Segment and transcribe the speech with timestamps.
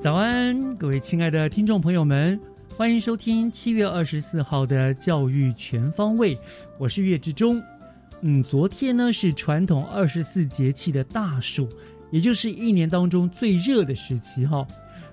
[0.00, 2.38] 早安，各位亲爱的听众朋友们，
[2.76, 6.38] 欢迎收听七月二十四号的教育全方位，
[6.78, 7.60] 我是岳志忠。
[8.20, 11.68] 嗯，昨天呢是传统二十四节气的大暑，
[12.12, 14.64] 也就是一年当中最热的时期哈。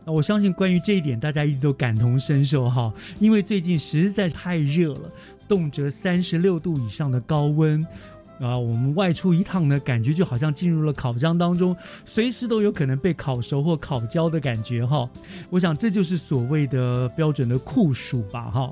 [0.06, 5.11] 那我相信关于这一点，大家一定都感同身受哈，因为最近实在太热了，
[5.47, 7.83] 动辄三十六度以上的高温。
[8.39, 15.09] 啊，我们外出一趟呢，感觉就好像进入了烤箱当中，随时都有可能被烤熟或烤焦的感觉哈。
[15.50, 18.72] 我想这就是所谓的标准的酷暑吧哈。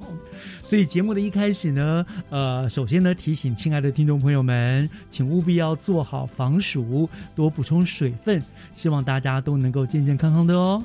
[0.61, 10.83] 所以节目的一开始呢，呃，首先呢提醒亲爱的听众朋友们，请务必要做好防暑，多补充水分，希望大家都能够健健康康的哦。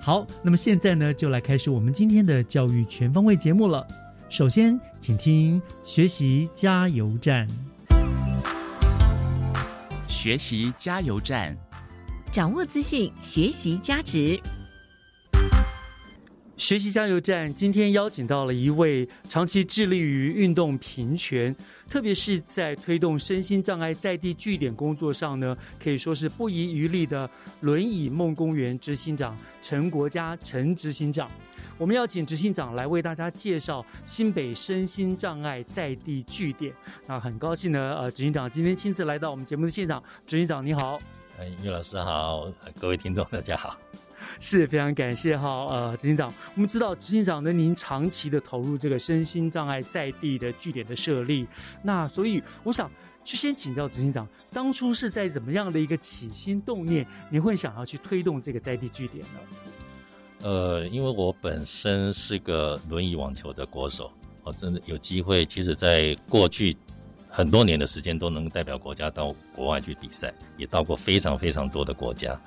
[0.00, 3.86] 好，那么现在呢，就来开始我们今天的教育全方位节目了。
[4.28, 7.46] 首先，请听学习加油站。
[10.12, 11.56] 学习加油站，
[12.30, 14.38] 掌握资讯，学习加值。
[16.58, 21.56] 学习加油站今天邀请到了一位长期致力于运动平权，
[21.88, 27.28] 特别是在推动身心障碍在地据点工作上呢，可以说是不遗余力的
[27.60, 31.28] 轮椅梦公园执行长陈国家陈执行长。
[31.82, 36.72] 我们要请执行长来为大家介绍新北身心障碍在地据点。
[37.08, 40.00] 那很高兴呢，呃，执行长今天亲自来到我们节目的现场。
[40.24, 41.00] 执行长你好，
[41.40, 42.46] 哎，于老师好，
[42.78, 43.76] 各位听众大家好。
[44.38, 51.48] 是非常感谢哈，呃，执行长，我们知道执行长呢，您长期的投入这个身心障碍在地的据点的设立，
[51.82, 52.88] 那所以我想
[53.24, 59.40] 去先请教执行长，当初是在怎么样的一个起心动念，您会想要去推动这个在地据点呢？
[60.42, 64.10] 呃，因为我本身是个轮椅网球的国手，
[64.42, 66.76] 我真的有机会，其实在过去
[67.28, 72.40] 很多年的时间都能代表国家到国外去比赛，也到过非常非常多的国家。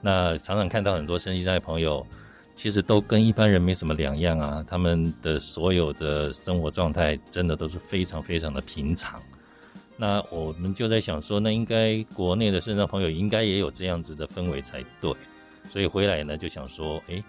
[0.00, 2.06] 那常常看到很多身心障碍朋友，
[2.54, 4.64] 其实都跟一般人没什么两样啊。
[4.66, 9.20] 他们的所有的生活状态，真的都是非常非常的平常。
[9.96, 15.12] 那我们就在想说，那应该国内的身障朋友应该也有这样子的氛围才对。
[15.68, 17.22] 所以回来呢，就想说，哎，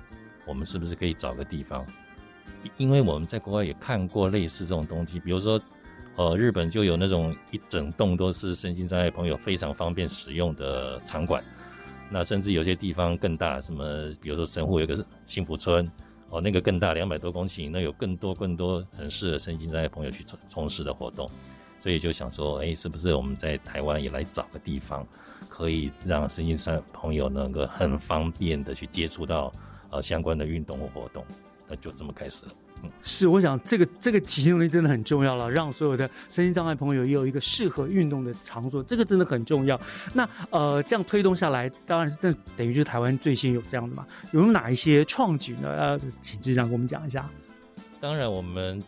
[0.46, 1.86] 我们是不是可以找个地方？
[2.78, 5.60] 因为我们在国外也看过类似这种东西，比如说，
[6.16, 11.44] 呃，日本就有那种一整栋都是身心障碍朋友非常方便使用的场馆。
[12.10, 13.84] 那甚至有些地方更大，什么
[14.22, 15.90] 比如说神户有个幸福村，
[16.30, 21.30] 哦，那个更大，两百多公顷，那有更多更多很适合身心障碍朋友去从从事的活动，
[21.80, 25.08] 所以就想说，哎，是不是我们在台湾也来找个地方，
[25.56, 29.54] 可以让身心上朋友能够很方便的去接触到
[29.92, 31.24] 呃相关的运动或活动，
[31.70, 32.52] 那就这么开始了。
[32.82, 39.80] 嗯是，我想这个这个起心动力真的很重要了，让所有的身心障碍朋友也有一个适合运动的场所，这个真的很重要。
[40.12, 44.06] 那呃，这样推动下来，当然是那等于就是台湾最先有这样的嘛。
[44.32, 45.70] 有哪一些创举呢？
[45.70, 47.30] 呃，请局长跟我们讲一下。
[48.02, 48.84] 当然，我们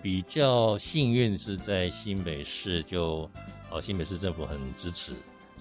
[0.00, 3.28] 比较幸运是在新北市，就
[3.70, 5.12] 呃新北市政府很支持，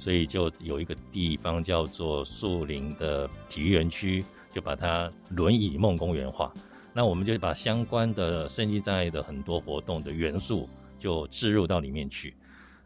[0.01, 6.51] 所以就有一个地方叫做树林的体育园区，就把它轮椅梦公园化。
[6.91, 10.67] 那我们就把相关的身心障碍的很多活动的元素
[10.97, 12.33] 就置入到里面去。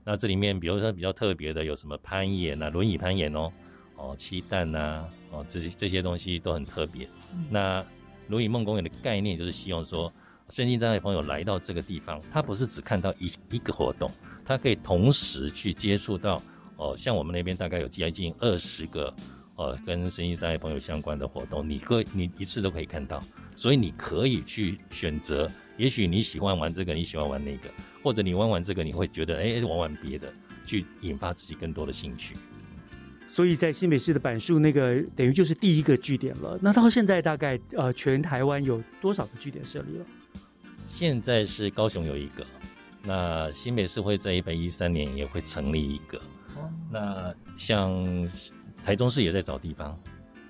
[0.04, 3.50] 那这里面，比如说比较特别的有什么攀岩啊，轮椅攀岩哦，
[3.96, 7.08] 哦，气弹呐，哦，这些这些东西都很特别。
[7.50, 7.82] 那
[8.28, 10.12] 轮椅梦公园的概念就是希望说，
[10.50, 14.12] 身心障碍朋友来到这个地方，他不是只看到一一个活动，
[14.44, 16.42] 他可以同时去接触到
[16.78, 19.14] 哦，像我们那边大概有接近二十个，
[19.56, 23.24] 呃，跟身心障碍朋友相关的活动，你各你一次都可以看到，
[23.56, 27.70] 所以你可以去选择，也许你喜欢玩这个，你喜欢玩那个，
[28.04, 30.34] 或者你玩玩这个，你会觉得哎，玩玩别的，
[30.66, 32.36] 去引发自己更多的兴趣。
[33.28, 36.60] 所以在新北市的板树那个等于就是第一个据点了。
[36.62, 40.06] 那到现在大概呃全台湾有多少个据点设立了？
[40.88, 42.46] 现在是高雄有一个，
[43.02, 46.22] 那新北市会在一百一三年也会成立一个。
[46.92, 47.92] 那像
[48.84, 49.98] 台中市也在找地方，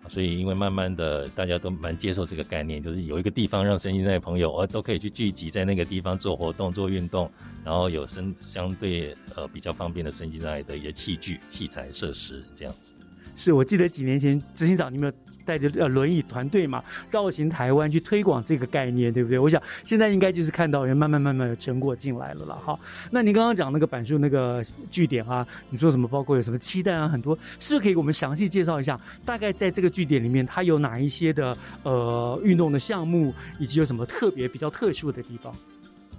[0.09, 7.31] 所以因为慢慢的大家都蛮接受这个概念，就是有一个地方让身心障碍朋友呃都可以去聚集在那个地方做活动、做运动，
[7.63, 12.93] 然后有身相对呃比较方便的身心障碍的一些器具、器材、设施这样子。
[13.35, 19.37] 是我记得几年前执行长你们带着呃轮椅团队嘛绕行台湾去推广这个概念，对不对？
[19.37, 22.79] 我想现在应该就是看到人慢慢慢慢有成果进来了了哈。
[23.11, 26.07] 那您刚刚讲那个板书那个据点啊，你说什么？
[26.07, 27.07] 包括有什么期待啊？
[27.07, 28.99] 很多是不是可以给我们详细介绍一下？
[29.25, 35.53] 大概在这个据点里面，它有哪一些的呃运动的项目，以及有什么特别比较特殊的地方？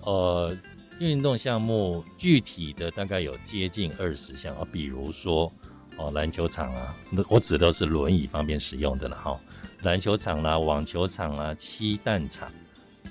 [0.02, 0.56] 呃，
[0.98, 5.50] 运动项目具体的大概有接近二十项啊，比如说。
[5.98, 9.40] 哦，篮球场啊，那我指的都是轮椅方面使用的了哈。
[9.82, 12.50] 篮球场啦，网球场啦，漆弹场、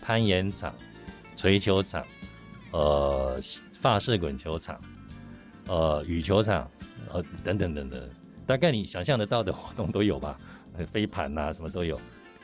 [0.01, 0.73] 攀岩场、
[1.35, 2.05] 锤球场，
[2.71, 3.39] 呃，
[3.79, 4.79] 发式滚球场，
[5.67, 6.69] 呃，羽球场，
[7.11, 8.09] 呃，等等等等，
[8.45, 10.37] 大概你想象得到的活动都有吧？
[10.91, 11.99] 飞盘呐，什么都有。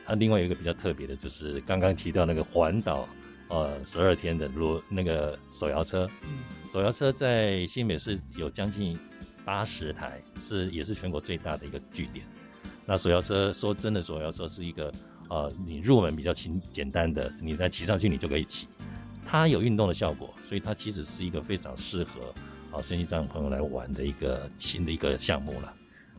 [0.06, 3.08] 啊，另外有一个比较特别的，就是刚刚提到那个环岛，
[3.48, 6.10] 呃，十二天的轮那个手摇车。
[6.72, 8.98] 手摇车在新北市有将近。
[9.44, 12.24] 八十台是也是全国最大的一个据点。
[12.84, 14.92] 那手摇车说真的，手摇车是一个
[15.28, 18.68] 呃，你入门比较轻简单的，你再骑上去你就可以骑。
[19.24, 22.34] 它有运动的效果，所以它其实是一个非常适合
[22.72, 25.74] 啊身心障碍朋友来玩的一个新的一个项目了。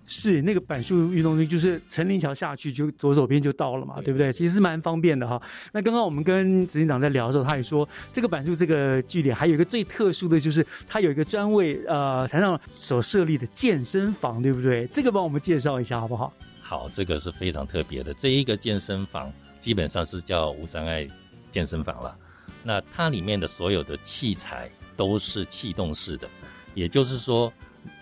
[0.05, 4.31] 是那个板树运动区，就是陈林桥下去就左手边就到了嘛，对不对？
[4.33, 5.41] 其实蛮方便的哈。
[5.71, 14.85] 那刚刚我们跟执行长在聊的时候，他也说这个板树这个据点还有一个最特殊的就是它有一个专为呃残障所设立的健身房，对不对？
[14.87, 16.33] 这个帮我们介绍一下好不好？
[16.61, 18.13] 好，这个是非常特别的。
[18.13, 21.07] 这一个健身房基本上是叫无障碍
[21.51, 22.17] 健身房了。
[22.61, 26.27] 那它里面的所有的器材都是气动式的，
[26.73, 27.51] 也就是说，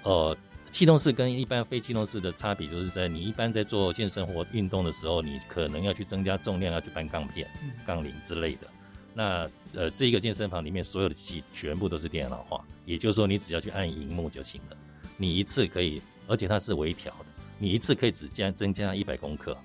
[0.03, 0.36] 呃。
[0.71, 7.47] 气动式跟一般非气动式的差别，就是在你一般在做健身或运动的时候，你可能要去增加重量，要去搬杠片、
[7.85, 8.68] 杠铃之类的。
[9.13, 14.77] 那呃，这一个健身房里面所有的器全部都是电脑化，也就是说，你只要去按荧幕就行了。
[15.18, 17.25] 你一次可以，而且它是微调的，
[17.59, 19.56] 你一次可以只加增加一百公克。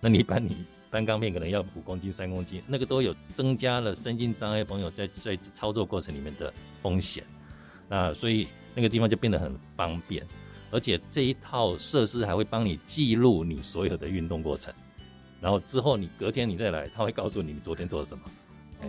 [0.00, 6.50] 那你搬你搬钢片可能要五公斤、三公斤，那个都有增加了身心障碍朋友在在操作过程里面的
[6.80, 7.22] 风险。
[7.88, 10.26] 那所以那个地方就变得很方便。
[10.76, 14.70] 而且这一套设施还会帮你记录你所有的运动过程，
[15.40, 18.24] 然后之后你隔天你再来，他会告诉你你昨天做了什么。
[18.82, 18.88] 哎，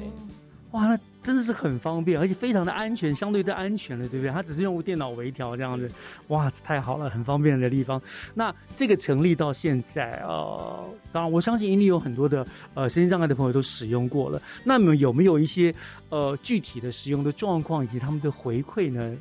[0.72, 4.30] 哇，那真的是很方便，而且非常的安全，相对的安全了，对不对？
[4.34, 5.89] 它只是用电脑微调这样子，
[6.28, 8.01] 哇，太好了，很方便的地方。
[8.34, 14.42] 那这个成立到现在，呃，当然我相信一定有很多的呃身心障碍的朋友都使用过了。
[14.66, 15.74] 那么有没有一些
[16.10, 19.16] 呃具体的使用的状况以及他们的回馈呢？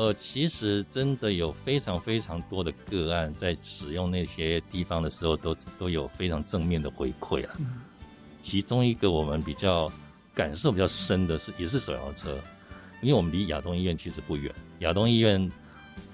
[0.00, 7.54] 呃，其实真的有非常非常多的个案在使用那些地方的时候，都都有非常正面的回馈啊。
[8.40, 9.92] 其中一个我们比较
[10.34, 12.38] 感受比较深的是，也是手摇车，
[13.02, 14.50] 因为我们离亚东医院其实不远。
[14.78, 15.52] 亚东医院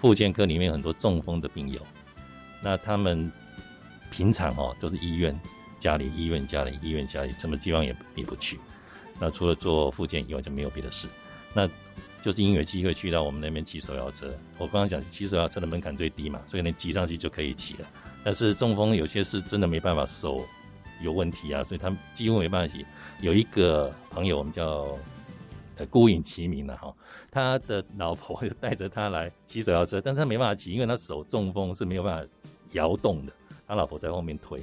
[0.01, 1.81] 复健科里面有很多中风的病友，
[2.61, 3.31] 那他们
[4.11, 5.41] 平常哦都是医院
[5.79, 8.59] 家里医院家里医院家里，什么地方也也不去。
[9.21, 11.07] 那除了做复健以外，就没有别的事。
[11.55, 11.71] 那
[12.27, 17.89] 就是因为机会去到我们那边骑手摇车，我刚刚讲骑手摇车的门槛最低嘛，所以你骑上去就可以骑了。
[18.25, 20.45] 但是中风有些是真的没办法手
[21.01, 22.85] 有问题啊，所以他几乎没办法骑。
[23.21, 24.99] 有一个朋友，我们叫
[25.77, 26.93] 呃孤影齐名的哈，
[27.31, 32.29] 他的老婆就带着他来骑手摇车，但是他没办法骑，因为他手中风是没有办法
[32.73, 33.33] 摇动的，
[33.69, 34.61] 他老婆在后面推。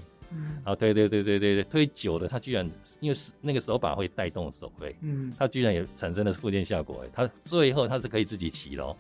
[0.64, 8.96] 啊，对对对对对对，推久了，它居然因为是那个手把会带动手背，嗯，它居然也产生了附件效果，哎，它最后它是可以自己骑喽。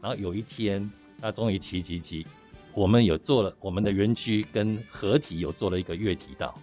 [0.00, 2.26] 然后有一天，他终于骑骑骑，
[2.74, 6.54] 我们有做了我们的园区跟合体有做了一个越体道，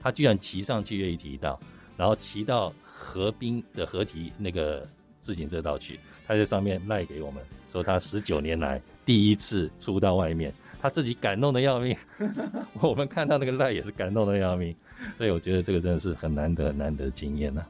[0.00, 1.58] 他居然骑上去月体道，
[1.96, 4.86] 然后骑到河滨的合体那个
[5.20, 10.54] 自行车道去，他在上面赖给我们，说他十九年来第一次出到外面。
[10.84, 11.96] 他自己感动的要命，
[12.82, 14.76] 我们看到那个赖也是感动的要命，
[15.16, 17.64] 所以我觉得这个真的是很难得、难得经验呐。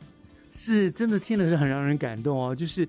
[0.51, 2.89] 是真的听的是很让人感动哦，就是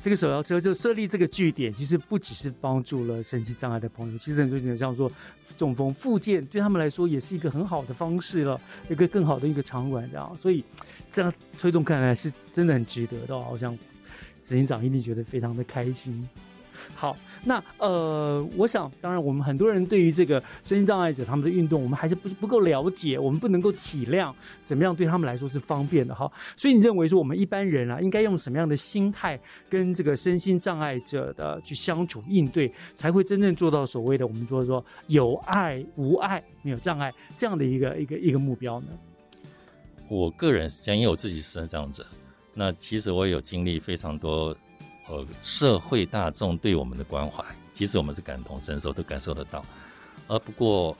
[0.00, 5.08] 这个手摇车就设立这个据点，其实不只是帮助了身心障碍的朋友，其实很多人像说
[5.56, 10.64] 中风复健，对他们来说也是一个很好的方式了，一个更好的一个场馆这样，所以
[11.08, 13.78] 这样推动看来是真的很值得的，好像
[14.42, 16.28] 执行长一定觉得非常的开心。
[17.02, 17.16] 好，
[17.46, 24.32] 那呃，我想，当然，我们很多人对于这个身心障碍者他们的运动，我们还是不不够了解，我们不能够体谅
[24.62, 26.30] 怎么样对他们来说是方便的哈。
[26.56, 29.36] 所以你认为说，我们一般人啊，应该用什么样的心态
[29.68, 38.86] 跟这个身心障碍者的去相处应对，才会真正做到所谓的我们说说有爱无爱没有障碍这样的一个一个一个目标呢？
[40.08, 42.06] 我个人是这样，因为我自己是身障者，
[42.54, 44.56] 那其实我有经历非常多。
[45.12, 49.62] 呃，社会大众对我们的关怀，其实我们是感同身受，都感受得到。
[50.26, 50.96] 而不过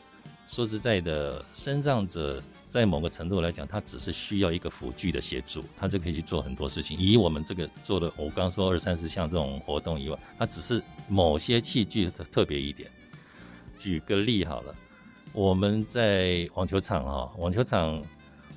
[0.48, 6.98] 说实在的，身障者在某个程度来讲，他只是需要一个辅具的协助，他就可以去做很多事情。
[6.98, 12.90] 以我们这个做的，我刚说二三十项这种活动以外，它只是某些器具特特别一点。
[13.78, 14.74] 举个例好了，
[15.32, 17.98] 我们在网球场啊，网球场，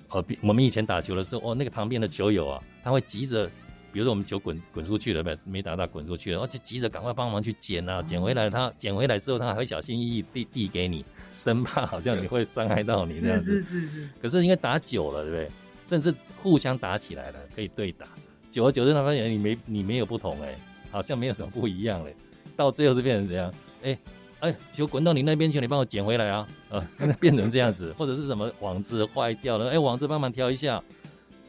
[0.09, 3.49] 呃，我们以前打球的时候，哦，那个旁边的球友啊，他会急着。
[3.95, 13.61] 比如说我们球滚滚出去了，没没打到滚出去了，而且急着赶快帮忙去捡啊，捡回来他捡回来之后，他还会小心翼翼递 递给你，生怕好像你会伤害到你 这样子。
[13.61, 14.09] 是是是。
[14.21, 15.49] 可是因为打久了，对不对？
[15.85, 18.05] 甚至互相打起来了，可以对打。
[18.51, 20.53] 久而久之，他发现你没你没有不同哎，
[20.91, 22.13] 好像没有什么不一样嘞。
[22.57, 23.53] 到最后是变成怎样？
[23.81, 23.97] 哎
[24.41, 26.45] 哎，球滚到你那边去，你帮我捡回来啊！
[26.67, 26.85] 呃，
[27.21, 30.83] 变成这样子，或者是什么网子坏掉了，哎，网子帮忙挑一下，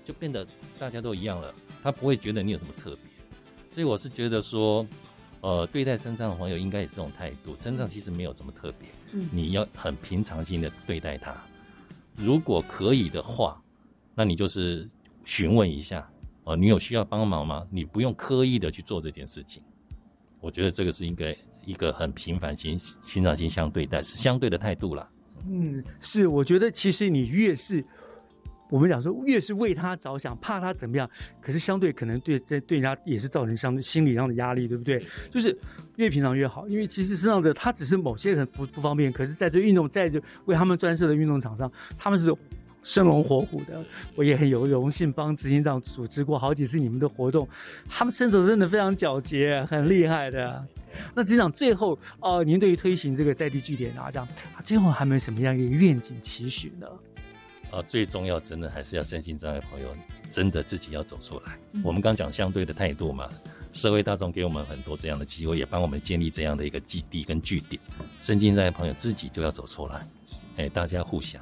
[0.04, 0.46] 就变得
[0.78, 1.52] 大家都一样了。
[1.86, 2.98] 他不会觉得你有什么特别，
[3.72, 4.84] 所以我是觉得说，
[5.40, 7.56] 呃，对待身上的朋友应该也是这种态度。
[7.60, 11.32] 身上其实没有这么特别，嗯，你要很平常心的对待他。
[12.16, 13.62] 如果可以的话，
[14.16, 14.88] 那你就是
[15.24, 16.10] 询问一下，
[16.42, 17.64] 哦，你有需要帮忙吗？
[17.70, 19.62] 你不用刻意的去做这件事情。
[20.40, 25.08] 我觉得这个是应该一个很平凡心、平常心相对待，是相对的态度啦。
[25.48, 27.84] 嗯，是，我觉得其实你越是。
[28.68, 31.08] 我们讲说，越是为他着想，怕他怎么样，
[31.40, 35.04] 可是相对可能对在对人家也是造成相对心理上的压力，对不对？
[35.30, 35.56] 就是
[35.96, 42.34] 越平常越好，因为其实身上的他只是某些人不不方便，可是在这运动在这为他们专设的运动场上，他们是
[42.82, 43.84] 生龙活虎的。
[44.14, 47.48] 我也很有荣幸帮执行长组织过好几次你们的活动，
[47.88, 50.64] 他们身手真的非常矫捷，很厉害的。
[51.14, 54.28] 那执行长最后哦，您对于推行这个在地据点啊，这样
[54.64, 56.86] 最后还没有什么样一个愿景期许呢？
[57.76, 59.94] 啊，最重要真的还是要身心障碍朋友
[60.30, 61.58] 真的自己要走出来。
[61.84, 63.28] 我们刚讲相对的态度嘛，
[63.74, 67.78] 社会大众给我们很多这样的机会，也帮我们建立这样的一个基地跟据点。
[68.18, 70.08] 身心障碍朋友自己就要走出来，
[70.56, 71.38] 哎，大家互相。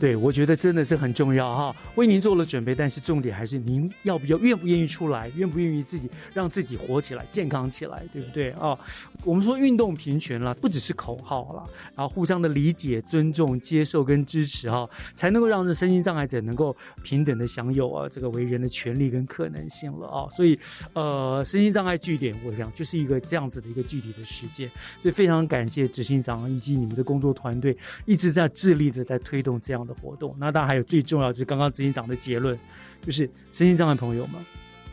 [0.00, 8.76] 对，我觉得真的是很重要哈，为您做了准备，但是重点还是您要不要愿不愿意出来，愿不愿意自己让自己活起来、健康起来，对不对啊？
[9.24, 11.62] 我们说运动平权了，不只是口号了，
[11.94, 20.26] 然后互相的理解、尊重、接受跟支持哈，才能够让这身心障碍者能够平等的享有啊这个为人的权利跟可能性了啊。
[20.34, 20.58] 所以，
[20.94, 24.70] 呃，身心障碍据点，我想就是一个这样子的一个具体的实践。
[24.98, 27.76] 所以非常感谢执行长以及你们的工作团队
[28.06, 29.89] 一直在致力的在推动这样的。
[29.94, 32.58] 活动，那当然还有最重要就是刚刚执行长的结论，
[33.00, 34.34] 就是身心障碍朋友们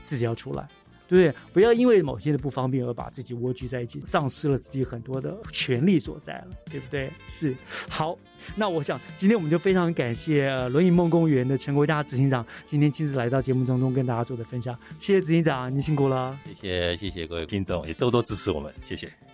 [0.03, 0.67] 自己要出来，
[1.07, 1.41] 对不对？
[1.53, 7.11] 不要因为某些的不方便而把自己蜗居在一起，丧失了自己很多的权利所在了，对不对？
[7.27, 7.55] 是
[7.89, 8.17] 好，
[8.55, 19.26] 那我想今天我们就非常感谢轮椅梦公园的陈国家执行长今天亲自来到节目当中跟大家做的分享，谢谢执行长，您辛苦了，谢谢谢谢各位听众，也多多支持我们，谢谢。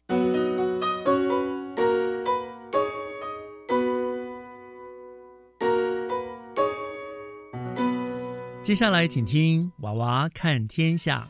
[8.63, 11.27] 接下来，请听《娃娃看天下》，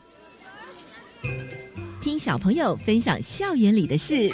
[2.00, 4.30] 听小朋友分享校园里的事。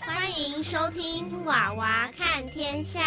[0.00, 3.00] 欢迎收听《娃娃看天下》，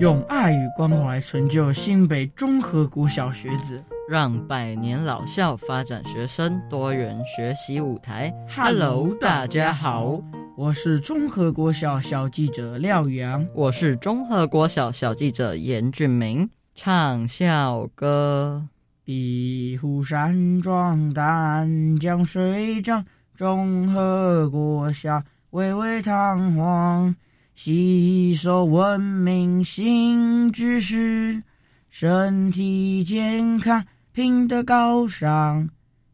[0.00, 8.34] 用爱与关怀成就新北中和国小学子，让百年老校发展学生多元学习舞台。
[8.48, 10.20] Hello，大家好。
[10.60, 18.68] 我是中和国小小记者廖阳，我是中和国小小记者严俊明，唱校歌。
[19.02, 27.16] 壁虎山庄丹江水涨，中和国小巍巍堂皇，
[27.54, 31.42] 吸收文明新知识，
[31.88, 35.70] 身体健康品德高尚。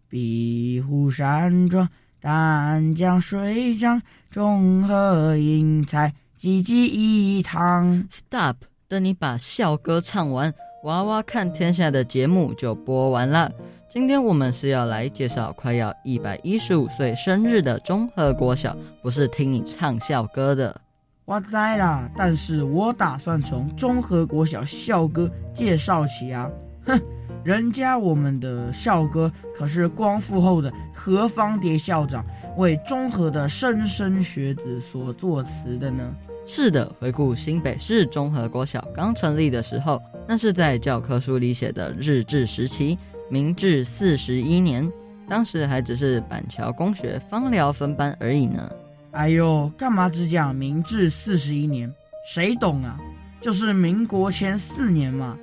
[0.08, 1.88] 壁虎山庄
[2.26, 4.02] 丹江水涨。
[4.32, 8.04] 中和英才济济一堂。
[8.10, 8.56] Stop！
[8.88, 10.52] 等你把校歌唱完，
[10.82, 13.52] 娃娃看天下的节目就播完了。
[13.88, 20.80] 今天我们是要来介绍快要一百一十五岁生日的中和国小，不是听你唱校歌的。
[21.26, 26.50] 我在啦，但是我打算从中和国小校歌介绍起啊。
[26.86, 27.00] 哼，
[27.46, 32.26] 人家我们的校歌可是光复后的何方蝶校长
[32.56, 36.12] 为中和的莘莘学子所作词的呢。
[36.44, 42.98] 是的，回顾新北市中和国小刚成立的时候，那是在教科书里写的日治时期。
[43.30, 44.90] 明治四十一年，
[45.28, 48.68] 当时还只是板桥公学芳疗分班而已呢。
[49.12, 51.94] 哎呦，干嘛只讲明治四十一年？
[52.28, 52.98] 谁懂啊？
[53.40, 55.38] 就是民国前四年嘛。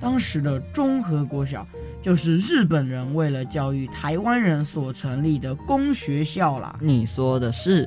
[0.00, 1.66] 当时的中和国小
[2.00, 6.76] 就是日本人为了教育台湾人所成立的公学校啦。
[6.80, 7.86] 你说的是。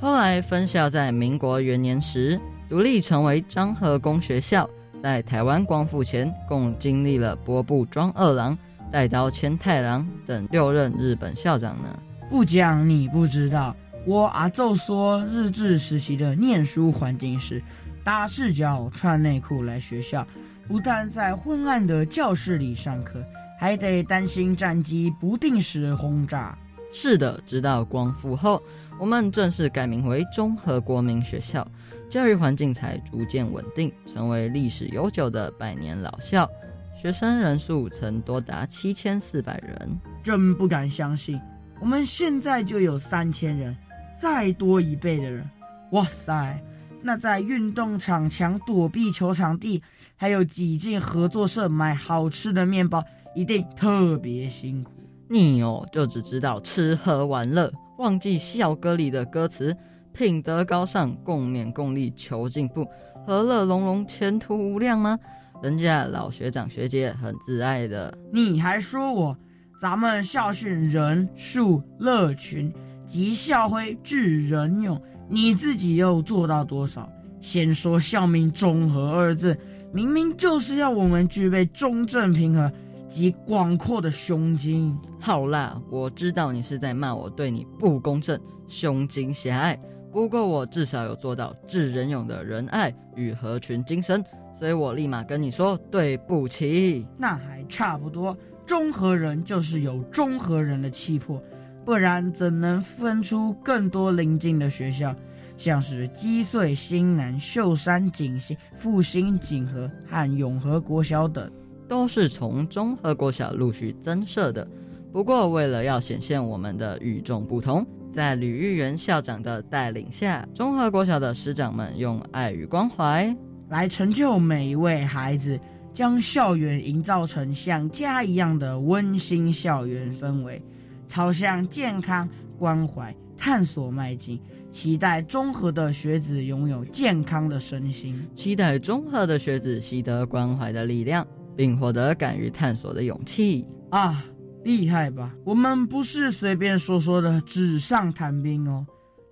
[0.00, 4.68] 后来分校在民国元年时独立成为漳和公学校，
[5.02, 8.56] 在台湾光复前共经历了波部庄二郎。
[8.92, 11.98] 带刀千太郎等六任日本校长呢？
[12.30, 13.74] 不讲你不知道。
[14.06, 17.60] 我阿奏说，日治时期的念书环境是
[18.04, 20.24] 打赤脚穿内裤来学校，
[20.66, 23.22] 不但在昏暗的教室里上课，
[23.58, 26.56] 还得担心战机不定时轰炸。
[26.92, 28.62] 是的，直到光复后，
[28.98, 31.66] 我们正式改名为中和国民学校，
[32.08, 36.48] 教育环境才逐渐稳定，成为历史悠久的百年老校。
[36.96, 41.38] 学生人数曾多达七千四百人，真不敢相信。
[41.80, 43.76] 我们现在就有三千人，
[44.18, 45.44] 再多一倍的人，
[45.90, 46.58] 哇塞！
[47.02, 49.82] 那在运动场墙躲避球场地，
[50.24, 53.04] 还有挤进合作社买好吃的面包，
[53.34, 54.90] 一定特别辛苦。
[55.28, 59.76] 你哦，就只知道吃喝玩乐，忘记校歌里的歌词：
[60.14, 62.88] 品德高尚，共勉共利，求进步，
[63.26, 65.18] 和乐融融，前途无量吗？
[65.62, 69.36] 人家老学长学姐很自爱的，你还说我？
[69.78, 72.72] 咱们校训人树乐群，
[73.06, 77.06] 集校徽致人勇，你自己又做到多少？
[77.42, 79.54] 先说校名中和二字，
[79.94, 82.70] 明明就是要我们具备中正平和
[83.08, 84.92] 及广阔的胸襟。
[85.20, 89.78] 好啦，我知道你是在骂我对你不公正，胸襟狭隘。
[90.12, 94.22] 不过我至少有做到智人勇的仁爱与合群精神。
[94.58, 98.36] 所以我立马跟你说对不起，那还差不多。
[98.66, 101.40] 中和人就是有中和人的气魄，
[101.84, 105.14] 不然怎能分出更多邻近的学校，
[105.56, 111.50] 像是基穗、新南、秀山、景兴、复兴、景和和永和国小等，
[111.88, 114.66] 都是从中和国小陆续增设的。
[115.12, 123.34] 不过为了要显现我们的与众不同，在吕玉元校长的带领下，中和国小的师长们用爱与关怀。
[123.68, 125.58] 来成就每一位孩子，
[125.92, 130.60] 将校园营造成像家一样的温馨校园氛围，
[131.06, 134.38] 朝向健康、关怀、探索迈进。
[134.74, 143.64] 期待中和的学子拥有健康的身心，期待中和的学子习得关怀的力量，并获得敢于探索的勇气。
[143.90, 144.24] 啊，
[144.64, 145.32] 厉害吧？
[145.44, 148.84] 我们不是随便说说的纸上谈兵哦，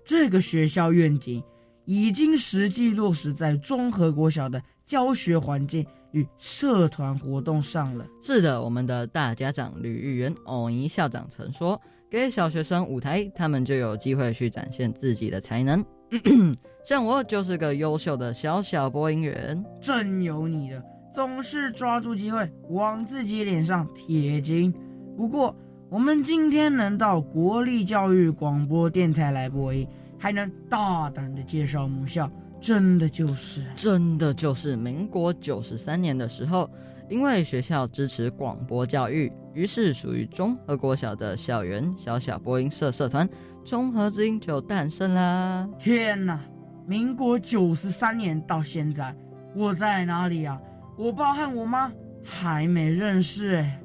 [0.04, 1.42] 这个学校愿景。
[1.84, 8.06] 已经实际落实在综合国小的教学环境与社团活动上了。
[8.22, 11.78] 是的，我们的大家长吕玉元偶一校长曾说
[12.12, 15.82] ：“给小学生舞台，他们就有机会去展现自己的才能。
[16.84, 20.82] ”像我就是个优秀的小小播音员，真有你的，
[21.14, 24.70] 总是抓住机会往自己脸上贴金。
[25.16, 25.56] 不过，
[25.88, 29.88] 我们今天能到国立教育广播电台来播音。
[30.18, 36.70] 还能大胆的介绍母校，真的就是真的就是民国九十三年的时候，
[37.12, 43.28] 因为学校支持广播教育，于是属于中和国小的校园小小播音社社团
[43.62, 45.68] 中和之音就诞生啦。
[45.78, 46.40] 天哪，
[46.86, 49.14] 民国九十三年到现在，
[49.54, 50.58] 我在哪里啊？
[50.96, 51.92] 我爸和我妈
[52.24, 53.78] 还没认识哎。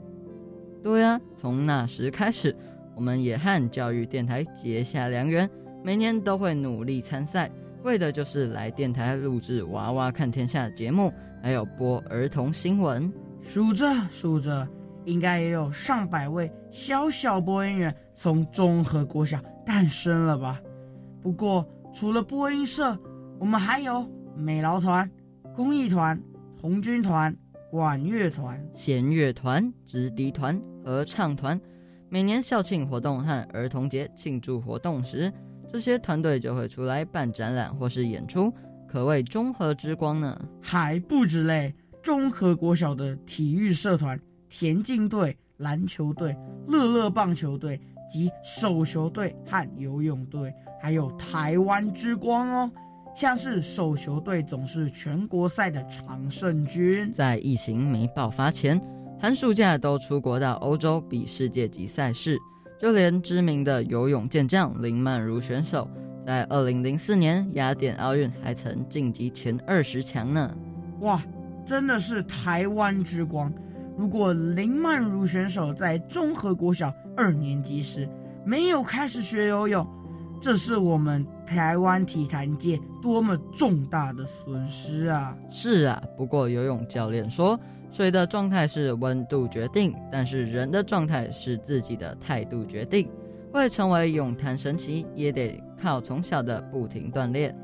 [0.82, 2.56] 对啊，从那时开始，
[2.96, 5.50] 我们也和教育电台结下良缘。
[5.84, 7.52] 每年都会努力参赛，
[7.84, 13.12] 为的就是来电台录制《娃娃看天下》节目，还有播儿童新闻。
[13.42, 14.68] 数着数着，
[15.06, 20.60] 应该也有上百位小小播音员从综合国小诞生了吧？
[21.22, 22.98] 不过，除了播音社，
[23.40, 25.10] 我们还有美劳团、
[25.56, 26.22] 公益团、
[26.62, 27.36] 红军团、
[27.72, 31.60] 管乐团、弦乐团、直笛团、合唱团。
[32.10, 35.32] 每年校庆活动和儿童节庆祝活动时，
[35.68, 38.54] 这些团队就会出来办展览或是演出，
[38.88, 40.40] 可谓中和之光呢。
[40.62, 44.20] 还不止嘞，中和国小的体育社团、
[44.50, 46.36] 田径队、篮球队、
[46.68, 52.72] 乐乐棒球队及手球队和游泳队，还有台湾之光哦。
[53.14, 58.80] 像是手球队总是全国赛的常胜军，在疫情没爆发前，
[59.20, 62.38] 寒暑假都出国到欧洲比世界级赛事。
[62.80, 65.90] 就连知名的游泳健将林曼如选手，
[66.28, 70.54] 在二零零四年雅典奥运还曾晋级前二十强呢。
[71.00, 71.24] 哇，
[71.66, 73.50] 真的是台湾之光！
[73.98, 78.10] 如果林曼如选手在综合国小二年级时
[78.44, 79.88] 没有开始学游泳，
[80.42, 85.34] 这是我们台湾体坛界多么重大的损失啊！
[85.50, 87.58] 是啊，不过游泳教练说。
[87.90, 93.10] 水的状态是温度决定，但是人的状态是自己的态度决定。
[93.50, 97.56] 会成为泳坛神奇，也得靠从小的不停锻炼。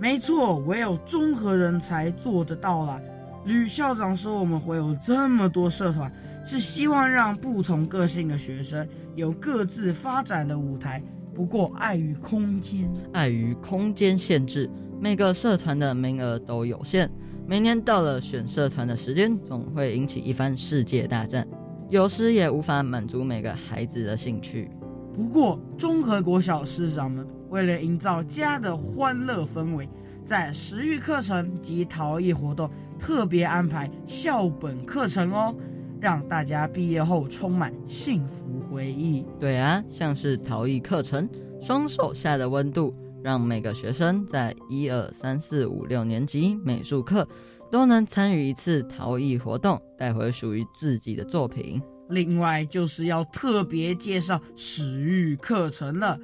[0.00, 3.00] 没错，唯有综合人才做得到了。
[3.44, 6.12] 吕校长说：“我们会有这么多社团，
[6.44, 11.02] 是希望让不同个性的学生有各自发展的舞台。
[11.34, 14.68] 不过，碍于空间，碍于空间限制，
[15.00, 17.10] 每个社团的名额都有限。”
[17.46, 21.48] 每年到了选社团的时间，总会引起一番世界大战，
[21.88, 24.70] 有时也无法满足每个孩子的兴趣。
[25.14, 29.88] 不过，综合国小师长们为了营造家的欢乐氛围，
[30.26, 35.54] 在食育课程及陶艺活动特别安排校本课程哦，
[36.00, 39.24] 让大家毕业后充满幸福回忆。
[39.40, 41.28] 对啊，像是陶艺课程，
[41.60, 42.94] 双手下的温度。
[43.20, 47.28] 让每个学生在一二三四五六年级美术课
[47.68, 51.82] 都能参与一次陶艺活动，带回属于自己的作品。
[52.10, 56.16] 另外就是要特别介绍食育课程了。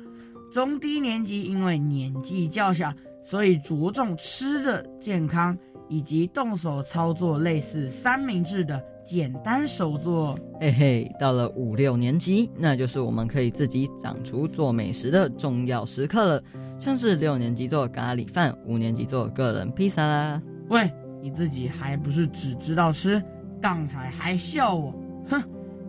[0.55, 10.39] 中低年级因为年纪较小，所以着重吃的健康以及动手操作类似三明治的简单手作。
[10.61, 16.43] 嘿嘿，到了五六年级，那就是我们可以自己长出做美食的重要时刻了。
[16.79, 20.41] 像是六年级做咖喱饭，五年级做个人披萨啦。
[20.69, 20.89] 喂，
[21.21, 23.21] 你自己还不是只知道吃？
[23.61, 24.95] 刚才还笑我，
[25.29, 25.43] 哼！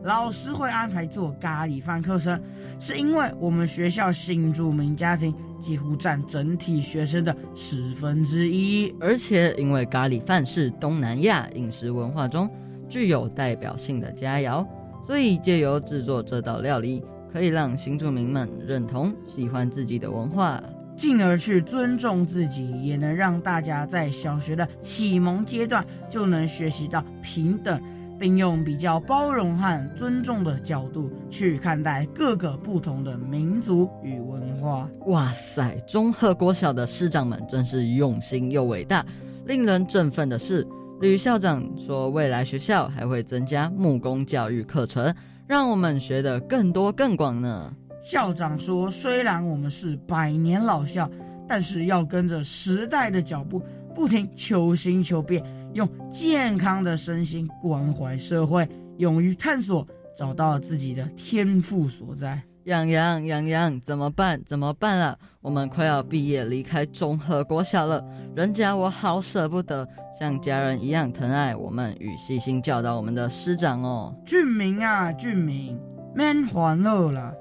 [0.05, 2.39] 老师会安排做咖喱饭课程，
[2.79, 12.47] 是因为我们学校新住民家庭几乎占整体学生的十分之一，而且因为咖喱饭是东南亚饮食文化中
[12.87, 14.63] 具有代表性的佳肴，
[15.03, 20.61] 所以借由制作这道料理，可以让新住民们认同、喜欢自己的文化。
[20.95, 27.81] 进而去尊重自己，也能让大家在小学的启蒙阶段就能学习到平等，
[28.19, 34.89] 并用比较包容和尊重的角度去看待各个不同的民族与文化。
[35.07, 39.05] 哇塞，中和国小的师长们真是用心又伟大，
[39.45, 40.65] 令人振奋的是，
[41.01, 45.13] 吕校长说，未来学校还会增加木工教育课程，
[45.45, 47.73] 让我们学得更多更广呢。
[48.03, 51.09] 校长说：“虽然我们是百年老校，
[51.47, 53.61] 但是要跟着时代的脚步，
[53.95, 55.43] 不停求新求变，
[55.75, 59.85] 用健康的身心关怀社会，勇于探索，
[60.17, 64.41] 找到自己的天赋所在。”洋洋洋洋，怎么办？
[64.43, 65.15] 怎么办啊？
[65.41, 68.03] 我们快要毕业，离开中和国小了。
[68.35, 69.87] 人家我好舍不得，
[70.19, 74.15] 像家人一样疼爱我们与细心教导我们的师长哦。
[74.25, 75.79] 俊明啊，俊明，
[76.15, 77.31] 免欢乐了。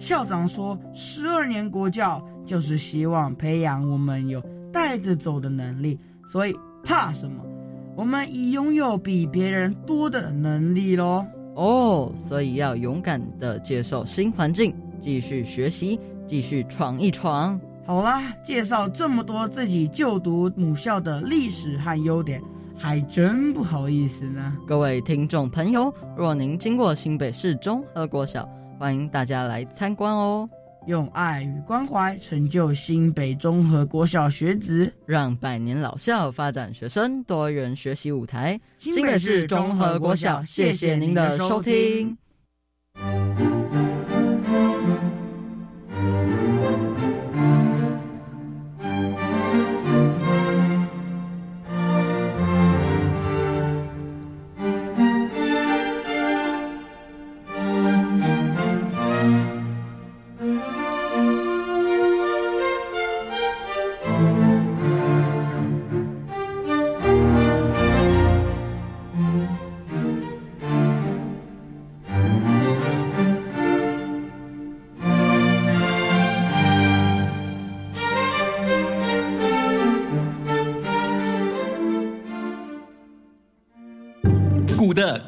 [0.00, 7.40] 校长说：“十二年国教就是希望培养我们有带着走的能力，所以怕什么？
[7.94, 11.24] 我们已拥有比别人多的能力喽。
[11.54, 17.60] 哦，所以要勇敢的接受新环境，继续学习，继续闯一闯。
[17.84, 22.40] 好啦，介绍这么多自己就读母校的历史和优点，
[22.76, 24.56] 还真不好意思呢。
[24.66, 28.48] 各位听众朋友，若您经过新北市中和国小。”
[28.80, 30.48] 欢迎大家来参观哦！
[30.86, 38.60] 用爱与关怀成就新北综合国小学子，让百年老校发展学生多元学习舞台。
[38.78, 42.16] 新北市综合国小，谢谢您的收听。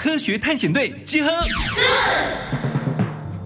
[0.05, 1.31] 科学探险队集合。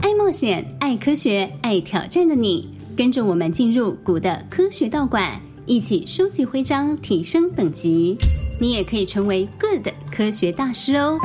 [0.02, 8.18] 爱冒险、爱科学、爱挑战的你，跟着我们进入古的科学道馆，一起收集徽章，提升等级。
[8.60, 11.16] 你也可以成为 Good 科学大师哦。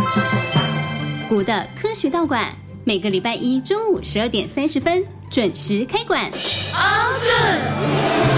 [1.28, 2.54] 古的科学道馆
[2.86, 6.32] 每个礼拜一中午十二点三十分准时开馆。
[6.32, 8.33] All good。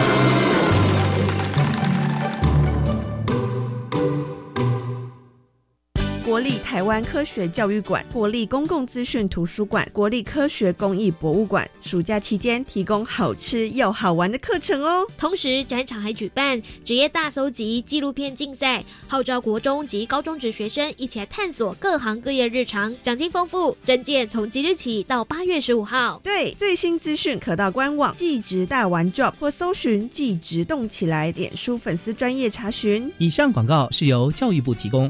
[6.35, 15.07] 国立台湾科学教育馆、国立公共资讯图书馆、国立科学工艺博物馆，暑假期间提供好吃又好玩的课程哦。
[15.17, 23.77] 同时，展场还举办职业大搜集纪录片竞赛，号召国中及高中职学生一起来探索各行各业日常，奖金丰富。
[23.85, 26.19] 证件从即日起到八月十五号。
[26.21, 33.09] 对，最新资讯可到官网“技职大玩 Job” 或搜寻“技职动起来”脸书粉丝专业查询。
[33.19, 35.09] 以上广告是由教育部提供。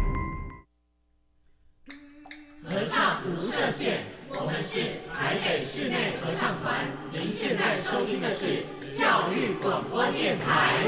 [7.51, 8.63] 现在收听的是
[8.97, 10.87] 教育广播电台。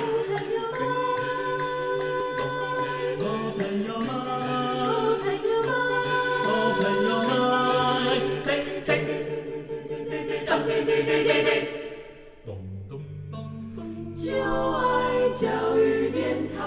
[14.15, 14.31] 就
[14.71, 16.63] 爱教育电台。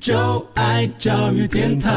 [0.00, 1.90] 就爱教育电台。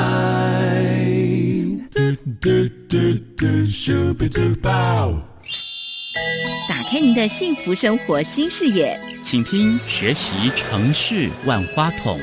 [6.67, 12.19] 打开您的幸福生活新视野，请听学习城市万花筒。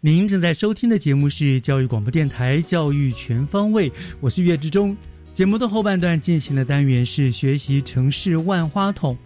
[0.00, 3.88] 您正在收听的节目是教育广播电台《教育全方位》，
[4.20, 4.94] 我是岳志忠。
[5.32, 9.16] 节目的后半段进行的单元是学习城市万花筒。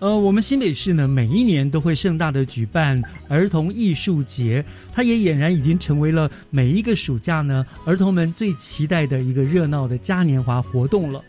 [0.00, 11.22] 呃，我们新北市呢，每一年都会盛大的举办儿童艺术节，它也俨然已经成为了每一个暑假呢儿童们最期待的一个热闹的嘉年华活动了。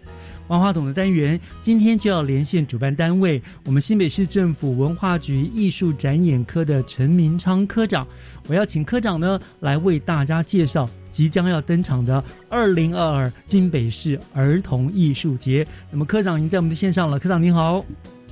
[0.47, 8.05] 万花筒的单元今天就要连线主办单位，我们新北市政府文化局艺术展演科的陈明昌科长，
[8.47, 15.65] 我要请科长呢来为大家介绍即将要登场的二零二二新北市儿童艺术节。
[15.89, 17.85] 那么科长已经在我们的线上了，科长您好。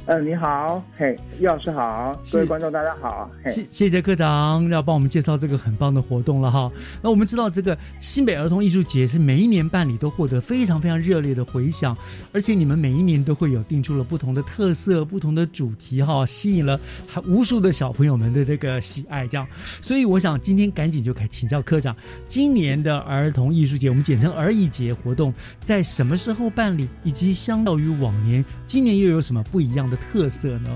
[0.05, 6.69] 嗯，你好，嘿，易老师好，各位观众大家好，谢谢谢科长要帮我们介绍这个很棒的活动了哈。
[7.01, 11.95] 那我们知道这个新北儿童艺术节是每一年办理都获得非常非常热烈的回响，
[12.33, 16.77] 而且你们每一年都会有定出了不同的特色、不同的主题哈，吸引了
[17.25, 19.47] 无数的小朋友们的这个喜爱，这样。
[19.81, 21.95] 所以我想今天赶紧就开请教科长，
[22.27, 29.92] 今年的儿童艺术节，我们简称儿艺节活动在什么时候办理，以及相较于往年，今年又有什么不一样的？
[29.95, 30.69] 特色呢？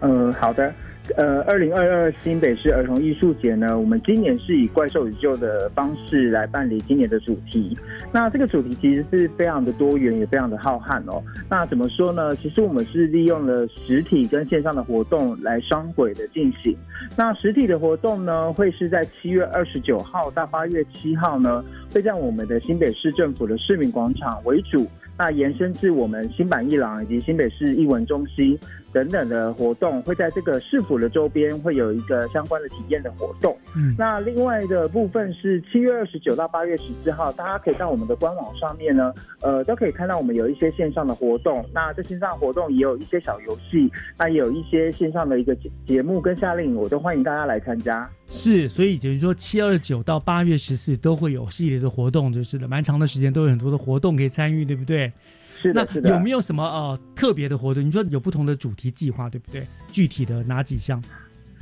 [0.00, 0.72] 嗯，好的。
[1.16, 7.76] 呃，二零二二新北市儿童艺术节呢，我们今年是以怪兽与救的方式来办理今年的主题。
[8.12, 11.20] 那这个主题其实是非常的多元，也非常的浩瀚哦。
[11.48, 12.36] 那怎么说呢？
[12.36, 16.76] 其实我们是利用了实体跟线上的活动来双轨的进行。
[17.16, 24.86] 那实体的活动呢，会是在七月二十九号到八月七号呢，会在我们的新北市政府的市民广场为主。
[25.22, 28.58] 那延伸至我们新版艺廊以及新北市艺文中心。
[28.92, 33.56] 等等的活动，会在这个市府的周边会有一个相关的体验的活动。
[33.76, 41.64] 嗯，那另外的部分是七月二十九到八月十四号，大家可以到我们的官网上面呢，呃，都可以看到我们有一些线上的活动。
[41.72, 48.08] 那这线上活动也有一些小游戏，那也有一些线上的一个节节目跟夏令营，我都欢迎大家来参加。
[48.28, 55.12] 是，所以就是说七二九到八月十四都会有系列的活动，就是的，蛮长的时间都有很多的活动可以参与，对不对？
[55.60, 56.10] 是的，是的。
[56.10, 57.84] 有没有什么呃特别的活动？
[57.84, 59.66] 你说有不同的主题计划，对不对？
[59.90, 61.02] 具体的哪几项？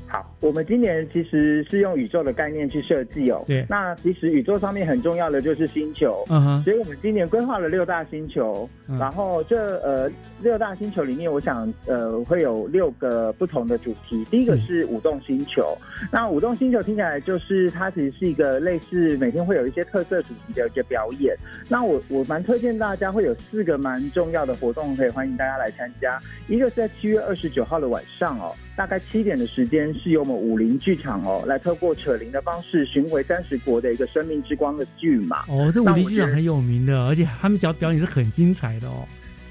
[0.09, 3.45] 好，我们今年其实是用宇宙的概念去设计哦。
[3.47, 3.65] 对。
[3.69, 6.63] 那其实宇宙上面很重要的就是星球，嗯哼。
[6.65, 8.67] 所以我们今年规划了六大星球，
[8.99, 14.25] 然后这呃六大星球里面，我想呃会有六个不同的主题。
[14.31, 15.77] 第一个是舞动星球，
[16.11, 21.37] 那舞动星球听起来就是它其实是一个类似每天会有一些特色主题的一个表演。
[21.69, 26.19] 那我我蛮推荐大家会有四个蛮重要的活动，可以欢迎大家来参加。
[26.47, 29.95] 一个是在七月二十九号的晚上哦，大概七点的时间。
[29.99, 35.45] 是由我们武林剧场哦，来透过扯铃的方式巡回三十国的一个生命之光的剧嘛。
[35.49, 39.07] 哦，这武林剧场很有名的，而且他们讲表演是很精彩的哦。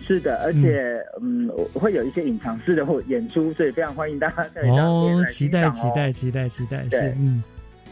[0.08, 7.44] 是的，而且嗯，会有一些隐藏式的演出，所以非常欢迎大家可以哦，期待期待期待期待是嗯。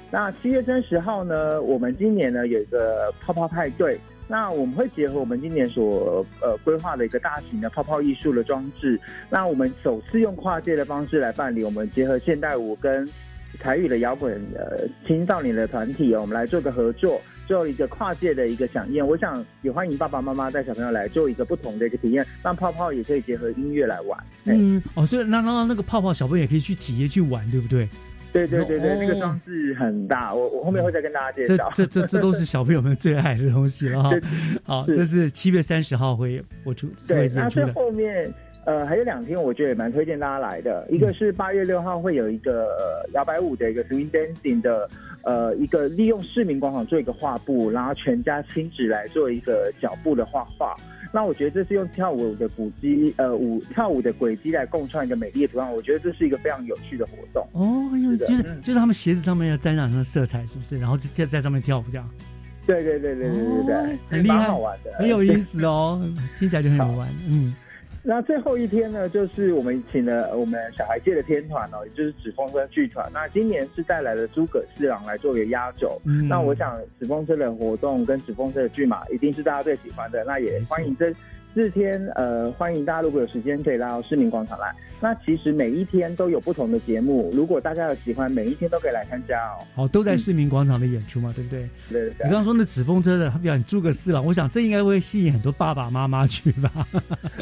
[0.10, 4.00] 那七月三十号呢，我们今年呢有一个泡泡派对。
[4.28, 13.08] 那我们会结合我们今年所呃规划的一个大型的泡泡艺术的装置，那我们首次用跨界的方式来办理，我们结合现代舞跟
[13.60, 19.06] 台语的摇滚呃青少年的团体，我们来做个合作，做一个跨界的一个响应。
[19.06, 24.20] 我想也欢迎爸爸妈妈带小朋友来做一个不同的一个体验，让泡泡也可以结合音乐来玩。
[24.46, 27.88] 嗯，哦，所以那那那个泡泡小朋友也可以去体验去玩，对不对？
[28.36, 31.72] 对对对对，那个装置很大，我我后面会再跟大家介绍。
[31.74, 34.12] 这这这这都是小朋友们最爱的东西了哈。
[34.66, 36.90] 好，这是七月三十号会播出。
[37.08, 38.30] 对，那是后面
[38.66, 40.86] 呃还有两天，我觉得也蛮推荐大家来的。
[40.90, 42.68] 一个是八月六号会有一个
[43.14, 44.90] 摇摆舞的一个 swing dancing 的
[45.26, 50.74] 呃一个利用市民广场做一个画布，然后全家亲子来做一个脚步的画画。
[51.12, 55.74] 那我觉得这是用跳舞的古迹，呃，舞跳舞的轨迹来共创一个美丽的图案。
[55.74, 57.90] 我觉得这是一个非常有趣的活动哦，
[58.28, 60.78] 就是就是他们鞋子上面要沾染上那色彩，是不是？
[60.78, 62.10] 然后就在在上面跳舞这样。
[62.68, 66.02] 对对对对对对对，很厉害，好玩的，很有意思哦，
[66.38, 67.54] 听起来就很好玩，嗯。
[68.08, 73.10] 那最后一天呢，就是我们请了我们小孩界的天团哦，也就是纸风车剧团。
[73.12, 76.00] 那今年是带来了诸葛四郎来作为压轴。
[76.30, 80.24] 那我想纸风车的活动跟纸风车的剧码，一定是大家最喜欢的。
[80.24, 81.12] 那也欢迎这。
[81.56, 84.76] 四天，呃，欢迎大家如果有时间可以来到市民广场来。
[85.00, 89.64] 那其实每一天都有不同的节目，如果大家有喜欢，每一天都可以来参加哦。
[89.74, 91.70] 好，都在市民广场的演出嘛，对不对？
[91.88, 92.10] 对对。
[92.10, 96.86] 你刚刚说那纸风车的，他表演诸葛四郎，我想这应该会吸引很多爸爸妈妈去吧？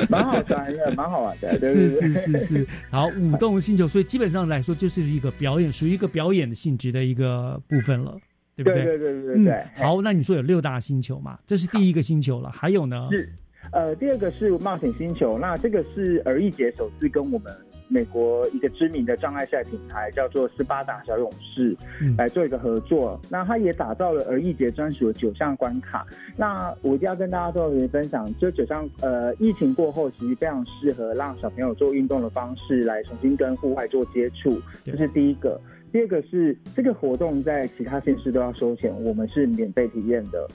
[0.08, 1.60] 蛮好玩的，蛮好玩的。
[1.60, 2.68] 是是是是。
[2.92, 8.16] 好，舞动星球，所以基本上来说就是一个表演，属于一个表演的性质的一个部分了，
[8.56, 8.84] 对不对？
[8.84, 9.64] 对对对对对。
[9.76, 11.40] 好，那你说有六大星球嘛？
[11.48, 13.08] 这是第一个星球了，还有呢？
[13.10, 13.28] 是。
[13.74, 17.52] 呃，第二个是冒险星球，那这个是儿艺节首次跟我们
[17.88, 21.76] 美国一个知名的障碍赛品牌叫做斯巴达小勇士
[22.16, 23.20] 来做一个合作。
[23.30, 26.06] 那他也打造了儿艺节专属的九项关卡。
[26.38, 35.60] 那我一定要跟大家做一分享，这九项呃，疫情过后其实非常适合让小朋友做运动的方式来重新跟户外做接触，这是第一个。
[35.92, 40.48] 第二个是这个活动在其他县市都要收钱，我们是免费体验的。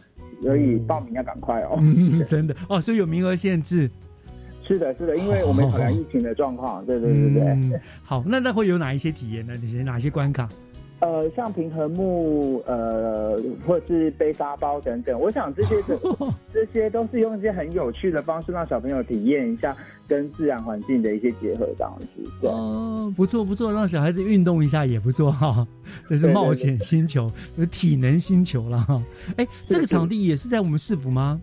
[0.43, 1.79] 所以报名要赶快哦，
[2.29, 3.91] 真的哦，所以有名额限制。
[4.67, 7.81] 是的，是的，因为我们考量疫情的状况，对对对对。
[8.03, 9.55] 好，那那会有哪一些体验呢？
[9.57, 10.47] 哪些哪些关卡？
[11.01, 15.97] 呃，像平衡木，呃，或者是背沙包等等，我想这些的
[16.53, 19.77] 这些都是用一些很有趣的方式，让小朋友体验一下
[20.09, 22.47] 跟自然环境的一些结合，这样子。
[22.49, 25.65] 哦，不错不错，让小孩子运动一下也不错哈。
[26.09, 27.31] 这是冒险星球，
[27.71, 29.01] 体能星球了哈。
[29.37, 31.41] 哎，这个场地也是在我们市府吗？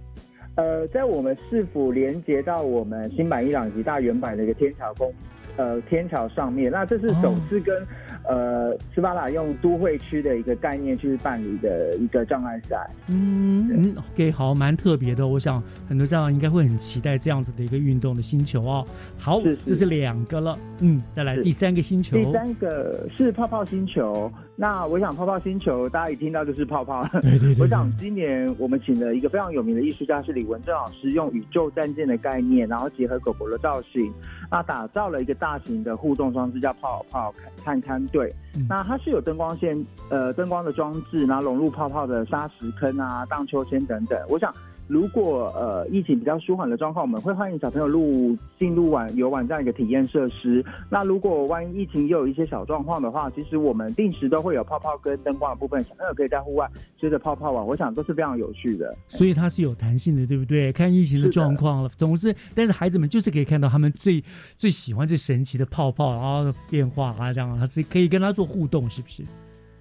[0.55, 5.13] 呃，在我们市府连接到我们新版伊朗及大圆版的一个天桥公。
[5.57, 7.87] 呃，天桥上面，那这是首次跟
[8.27, 12.89] 呃斯巴达用都会区的一个概念去办理的一个障碍赛。
[13.09, 15.27] 嗯嗯，OK，好，蛮特别的。
[15.27, 18.85] 我想很多家长应该会很期待这样子的一个运动的星球哦。
[19.17, 20.57] 好，这是两个了。
[20.81, 22.17] 嗯，再来第三个星球。
[22.17, 24.31] 第三个是泡泡星球。
[24.57, 27.05] 那我想泡泡星球，大家一听到就是泡泡。
[27.21, 27.61] 对对对。
[27.61, 34.09] 我想今年我们请了一个非常有名的艺术家是李文正老师，用宇宙战舰的概念，然后结合狗狗的造型，
[34.49, 38.33] 那打造了一个大型的互动装置，叫泡泡看看队。
[38.69, 39.77] 那它是有灯光线，
[40.09, 44.17] 呃，灯光的装置，然后融入泡泡的沙石坑啊、荡秋千等等。
[44.29, 44.53] 我想。
[44.87, 50.63] 如果呃疫情比较舒缓的状况，我们会欢迎小朋友入进入玩游玩这样一个体验设施。
[50.89, 58.95] 那如果万一疫情又有一些小状况的话，其实我们定时都会有泡泡跟灯光的部分，小朋友可以在户外追着泡泡玩，我想都是非常有趣的。
[59.07, 60.71] 所以它是有弹性的，对不对？
[60.71, 64.23] 看疫情的状况了，总之，但是孩子们就是可以看到他们最
[64.57, 69.23] 最喜欢最神奇的泡泡，然后变化啊这样，他是可以跟他做互动，是不是？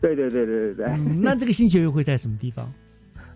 [0.00, 0.98] 对对对对对对。
[1.20, 2.70] 那这个星球又会在什么地方？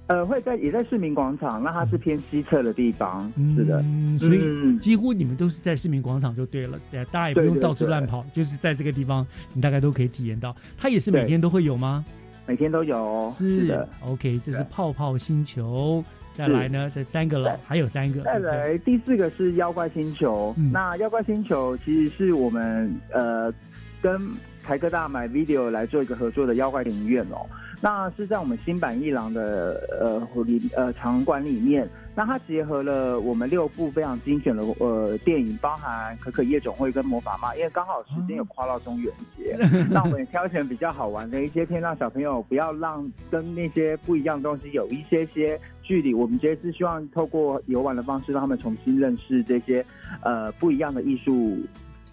[0.08, 3.82] 呃，会在也在市民广场，那它是偏西侧的地方，是的，
[4.18, 10.56] 所以几乎你们都是在市民广场就对了，对，大家也不用到处乱跑，就是在这个地方，你大概都可以体验到。
[10.76, 12.04] 它也是每天都会有吗？
[12.46, 13.88] 每天都有，是的。
[14.00, 16.02] OK，这是泡泡星球。
[16.32, 18.22] 再来呢，这三个了，还有三个。
[18.22, 20.54] 再来第四个是妖怪星球。
[20.72, 23.52] 那妖怪星球其实是我们呃
[24.00, 24.18] 跟
[24.62, 27.44] 台科大买 video 来做一个合作的妖怪电影院哦。
[27.80, 39.56] 那是在我们新版一郎的呃里呃场馆里面，那它结合了我们六部非常精选的呃电影，包含《可可夜总会》跟《魔法妈》，因为刚好时间有跨到中元节，
[39.90, 46.12] 那我们也挑选比较好玩的一些片，让小朋友不要让跟那些不一样的东西有一些些距离。
[46.12, 49.86] 我们这次希望透过游玩的方式，让他们重新认识这些
[50.22, 51.56] 呃不一样的艺术。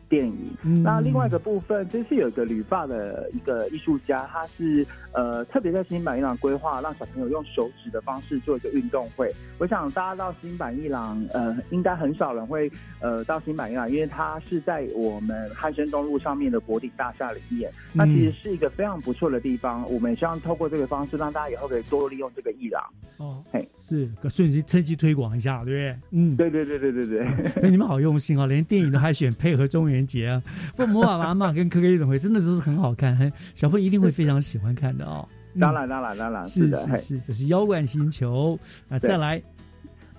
[0.08, 9.34] 电影，那另外一个部分，这是有一个旅发的一个艺术家，他是呃特别在新版伊朗规划，让小朋友用手指的方式做一个运动会。
[9.58, 19.90] 我想大家到新版伊朗，呃，应该很少人会呃到新版伊朗，因为它是在我们汉生东路上面的国鼎大厦里面，那其实是一个非常不错的地方。
[19.92, 22.84] 我们希望透过这个方式，让大家以后可以多利用这个伊朗。
[23.18, 25.98] 哦，嘿，是顺机趁机推广一下，对不对？
[26.12, 27.28] 嗯，对对对对对对。
[27.62, 30.06] 那 你们好用心哦，连电影都还选配合中元。
[30.06, 30.44] 节啊，
[30.78, 35.28] 不魔法妈妈跟可可夜总会真的都是很好看，小朋友一定会非常喜欢看的哦。
[35.60, 38.60] 当然，当然，当然，是是是，这是妖怪星球。
[38.88, 39.42] 那再来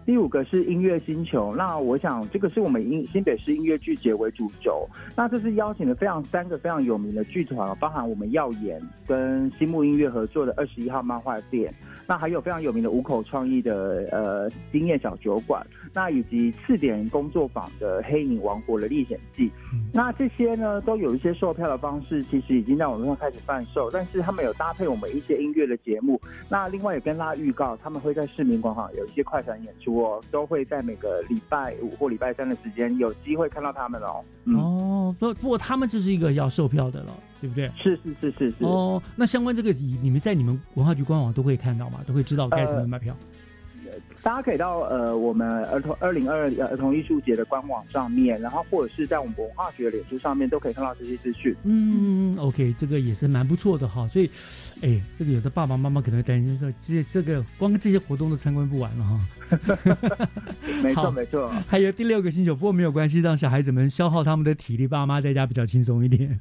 [0.05, 1.55] 第五个是音乐星球。
[1.55, 4.89] 那我想这个是我们音新北市音乐剧节为主轴。
[5.17, 11.73] 那这是邀请了非常三个非常有名的剧团，包含我们耀眼跟新木音乐合作的二十一号漫画店。
[12.07, 19.51] 那还有非常有名的五口创意的呃经验小酒馆，那以及次点工作坊的黑影王国的历险记，
[19.93, 26.21] 那这些呢都有一些售票的方式，其实已经在网络上开始贩售，但是他们有搭配我们一些音乐的节目。
[26.49, 34.25] 那另外也跟大家预告，他们会在市民广场有一些快闪演出哦，都会在每个礼拜五或礼拜三的时间有机会看到他们哦。
[34.57, 37.13] 哦，不不过他们这是一个要售票的了。
[37.41, 37.71] 对不对？
[37.83, 39.03] 是是是是是哦。
[39.15, 42.01] 那相关这个，你你们在你们文化局官网都会看到嘛？
[42.07, 43.17] 都会知道该怎么买票。
[44.21, 51.55] 大家可以到呃我们儿童二零二二儿童艺术节的官网上面，然后或者是在我们文化局的脸书上面都可以看到这些资讯。
[51.63, 54.07] 嗯，OK，这个也是蛮不错的哈。
[54.09, 54.29] 所以，
[54.83, 59.21] 哎，这个有的爸爸妈妈可能担心说，这这个光这些活动都参观不完了哈。
[60.83, 61.49] 没错没错。
[61.67, 66.39] 还有第六个星球，不过没有关系，让小孩子们消耗他们的体力，爸妈在家比较轻松一点。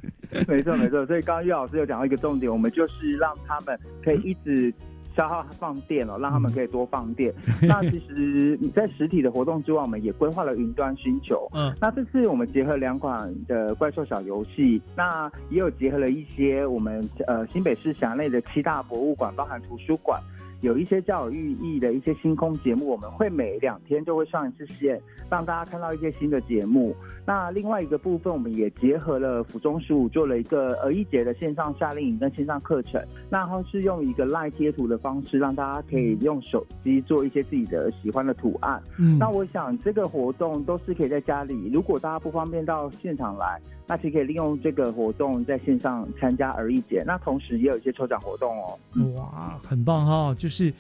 [0.48, 1.06] 没错没错。
[1.06, 4.74] 所以刚刚岳老师有讲到一个重点，我们就是让他们可以一直。
[5.16, 7.34] 消耗放电哦，让他们可以多放电。
[7.62, 11.50] 那其实你在实体的活动之外，我们也规划了云端星球。
[11.54, 20.22] 嗯，那这次我们结合两款的怪兽小游戏，那也有结合了一些我们呃新北市辖内的七大博物馆，包含图书馆。
[20.62, 25.00] 有一些较有寓意的一些星空节目，我们会每两天就会上一次线，
[25.30, 26.96] 让大家看到一些新的节目。
[27.26, 38.82] 那另外一个部分，我们也结合了府中十五做了一个儿一节的线上夏令营跟线上课程，然后是用一个赖贴图的方式，让大家可以用手机做一些自己的喜欢的图案。
[39.00, 43.60] 嗯，那我想这个活动都是可以在家里，如果大家不方便到现场来。
[43.88, 48.80] 那其实可以利用这个活动在线上参加儿一节，那同时也有一些抽奖活动哦。
[49.16, 50.34] 哇，很棒哈！
[50.46, 50.72] 就是，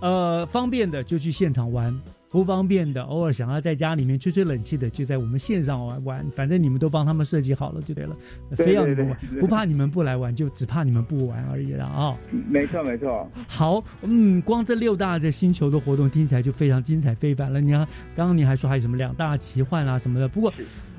[0.00, 1.94] 呃，方便的就去现场玩，
[2.30, 6.30] 不方便的偶尔想要在家里面吹吹冷气的，就在我们线上玩玩。
[6.30, 8.16] 反正你们都帮他们设计好了就对了，
[8.56, 12.16] 非要你们玩，不怕你们不来玩，就只怕你们不玩而已了啊！
[12.48, 13.30] 没错没错。
[13.46, 17.60] 好，嗯，光这六大的星球的活动听起来就非常精彩非凡了。
[17.60, 17.86] 你看，
[18.16, 20.50] 刚刚你还说还有什么两大奇幻啊什么的，不过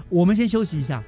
[0.09, 1.03] 我们先休息一下。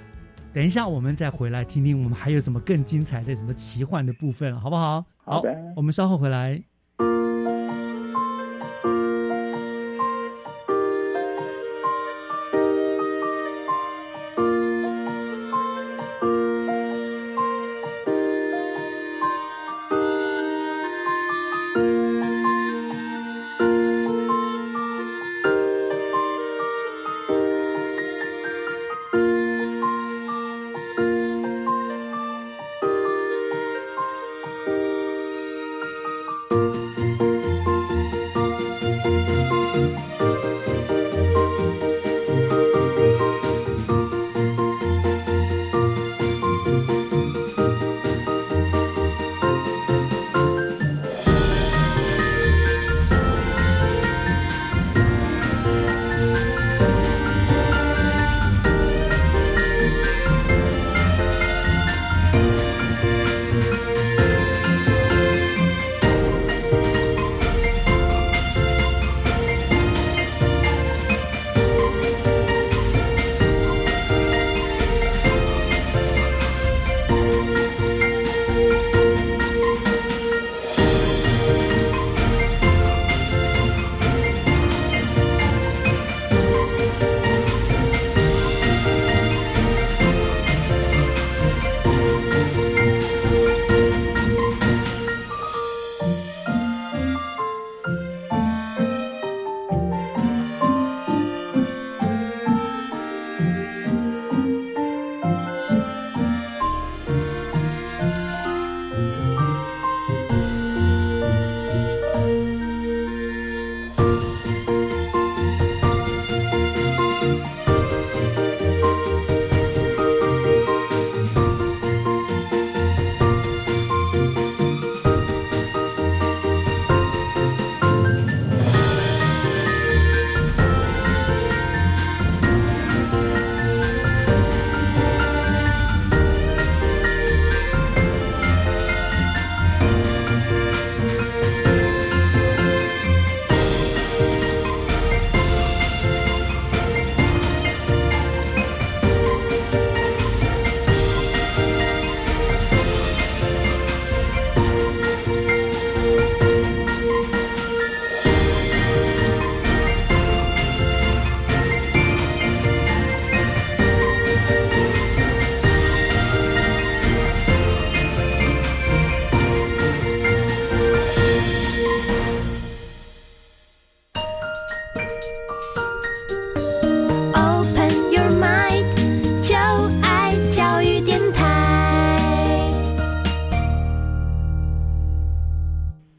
[0.51, 5.05] 等一下，我们再回来听听，我们还有什么更精彩的、什么奇幻的部分，好不好？
[5.23, 6.59] 好的，我们稍后回来。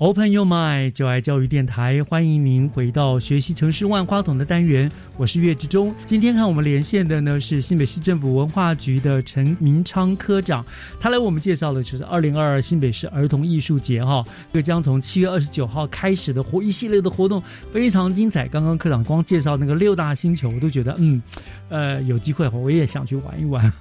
[0.09, 5.94] Open Your Mind，就爱教育电台，欢迎您回到学习城市万花筒的单元，我是岳志忠。
[6.06, 10.64] 今天和我们连线的呢是新北市政府文化局的陈明昌科长，
[10.98, 18.48] 他来为我们介绍的就是二零二二新北市儿童艺术节哈，这将从七月二十九号开始的活一系列的活动非常精彩。
[18.48, 21.22] 刚刚科长光介绍那个六大星球，我都觉得嗯，
[21.68, 23.70] 呃，有机会我也想去玩一玩。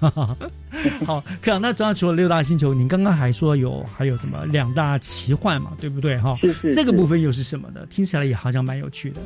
[1.05, 6.16] 好，科长，那主要除了六大星球，您刚刚还说有还有什么两大奇幻嘛，对不对？
[6.17, 7.85] 对哈，是是，这个部分又是什么呢？
[7.89, 9.21] 听起来也好像蛮有趣的。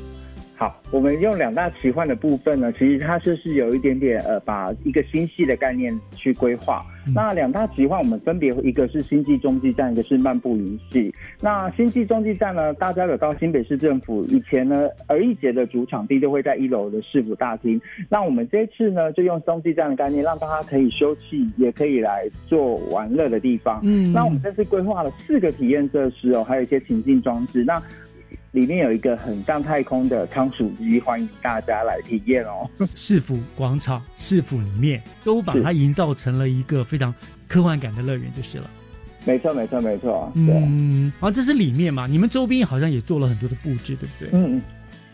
[0.58, 6.86] 好，我们用两大奇幻的部分呢，其实它就是有一点点呃，把一个星系的概念去规划。
[7.16, 11.14] 那两大奇幻，我们分别一个是星际中继站，一个是漫步云系。
[11.42, 17.82] 那星际中继站呢，大家有到新北市政府以前呢，儿艺节的主场地就会在一楼的市府大厅。
[18.10, 23.82] 那我们这次呢，就用中继站的概念，让大家可以休憩，也可以来做玩乐的地方。
[23.84, 27.64] 嗯，那我们这次规划了四个体验设施哦，还有一些情境装置。
[27.64, 27.82] 那
[28.52, 32.70] 里面有一个很像太空的仓鼠机，欢迎大家来体验哦。
[32.96, 37.14] 市府广场、市府里面都把它营造成了一个非常
[37.48, 38.70] 科幻感的乐园，就是了。
[39.24, 40.30] 没错，没错，没错。
[40.36, 42.08] 嗯，啊，这是里面嘛？
[42.08, 44.30] 你们周边好像也做了很多的布置，对不对？
[44.34, 44.62] 嗯，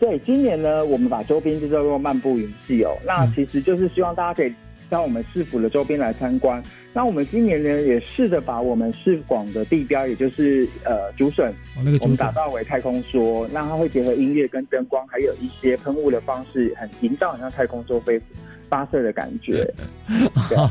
[0.00, 0.18] 对。
[0.26, 2.90] 今年呢，我们把周边就叫做漫步云系哦。
[3.06, 4.52] 那其实就是希望大家可以
[4.88, 6.62] 到我们市府的周边来参观。
[6.92, 13.46] 那我们今年呢，也试着把我们市广的地标，也就是呃竹笋，我们打造为太空梭。
[13.52, 18.20] 那它会结合音乐跟灯光，还有一些喷雾的方式，很营造很像太空梭飞
[18.68, 19.72] 发射的感觉。
[20.34, 20.70] 好，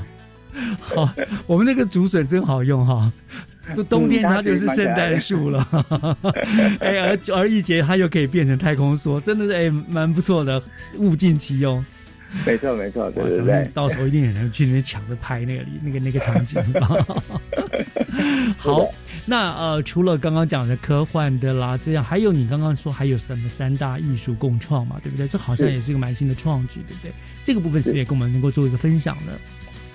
[1.06, 1.10] 好，
[1.46, 3.10] 我们那个竹笋真好用哈，
[3.74, 5.66] 就冬天它就是圣诞树了。
[6.80, 10.62] 哎，而而一节它又可以变成太空梭，真的是哎蛮不错的，
[10.98, 11.86] 物尽其用。
[12.46, 16.62] 没错，没错，对对对，到时候一定有人去那边抢着拍那个 那个那个场景。
[18.58, 18.90] 好，
[19.26, 25.28] 那呃，除了刚刚讲的科幻的啦，这样还有你刚刚说还有什么三大艺术共创嘛，对不对？
[25.28, 27.12] 这好像也是一个蛮新的创举，对不对？
[27.44, 29.32] 这个部分是不是也跟我们能够做一个分享呢？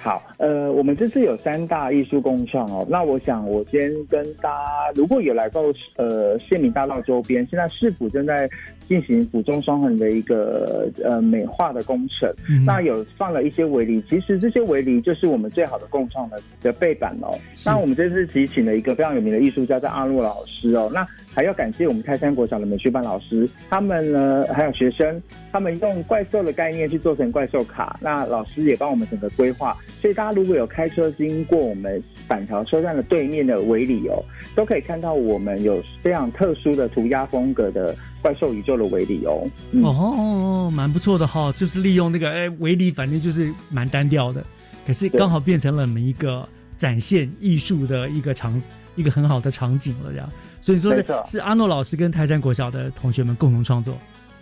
[0.02, 2.84] 好，呃，我们这次有三大艺术共创哦。
[2.90, 5.60] 那我想，我先跟大家，如果有来到
[5.96, 8.50] 呃县民大道周边，现在市府正在
[8.88, 12.28] 进行府中双横的一个呃美化的工程。
[12.66, 17.38] 那有放了一些围篱，其实这些围篱就是我们最好的共创的的背板哦。
[17.64, 20.90] 那我们这次其实请了一个非常有名的艺术家，叫阿洛老师哦。
[20.92, 25.20] 那还要感谢我们泰山国小的美术班老师，他们呢还有学生，
[25.50, 34.22] 他们用怪兽的概念去做成怪兽卡，那老师也帮我们整个规划，所以大家如果有开车经过我们板桥车站的对面的围里哦，
[34.54, 39.48] 都可以看到我们有非常特殊的涂鸦风格的怪兽宇宙的围里哦。
[39.82, 44.44] 哦，蛮不错的哈，就是利用那个哎围里，反正就是蛮单调的，
[44.86, 48.60] 可是刚好变成了我们一个展现艺术的一个场，
[48.96, 50.28] 一个很好的场景了，这样。
[50.62, 53.94] 所以说，是是阿诺老师跟泰山国小的同学们共同创作。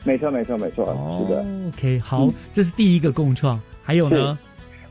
[0.04, 0.86] 没错，没错，没错，
[1.18, 1.44] 是的。
[1.68, 4.38] OK，好，这是第一个共创，还有呢？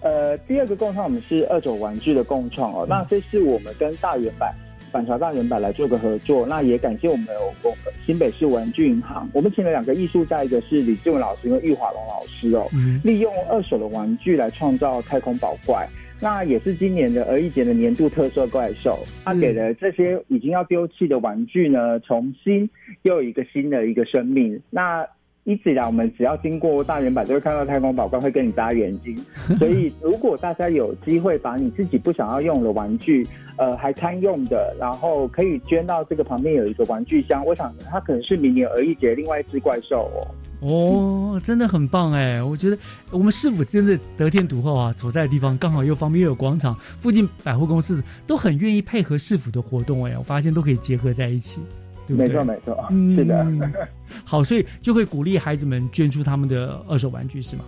[0.01, 2.86] 呃，第二个共创，我们是二手玩具的共创哦。
[2.89, 4.53] 那这是我们跟大圆板、
[4.91, 6.47] 板桥大圆板来做个合作。
[6.47, 7.73] 那也感谢我们有
[8.05, 12.67] 新北市玩具银行，我们请了两个艺术家，一个是李志文老师跟玉华龙老师哦，
[13.03, 15.88] 利用二手的玩具来创造太空宝怪。
[16.22, 22.70] 那也是今年的儿艺节的年度特色怪兽，他给了这些已经要丢弃的玩具呢，重新
[23.03, 24.61] 又有一个新的一个生命。
[24.70, 25.07] 那
[25.45, 29.17] 一直以来，我们只要经过大圆板，就会看到太空宝怪会跟你眨眼睛。
[29.57, 33.27] 所以，如果大家有机会把你自己不想要用的玩具，
[33.57, 40.27] 呃，还堪用的，然后可以捐到这个旁边有一个玩具箱，我想它可能是明年而一节另外一只怪兽哦。
[40.61, 42.43] 哦，真的很棒哎！
[42.43, 42.77] 我觉得
[43.11, 51.61] 我们市府真的得天独厚啊，所在的地方刚好又方便又有广场，附近百货公司都很愿意配合市府的活动哎，我发现都可以结合在一起，
[52.10, 52.28] 对不对？
[52.28, 53.88] 没错没错，是的。
[54.26, 57.64] 好，所以就会鼓励孩子们捐出他们的二手玩具，是吗？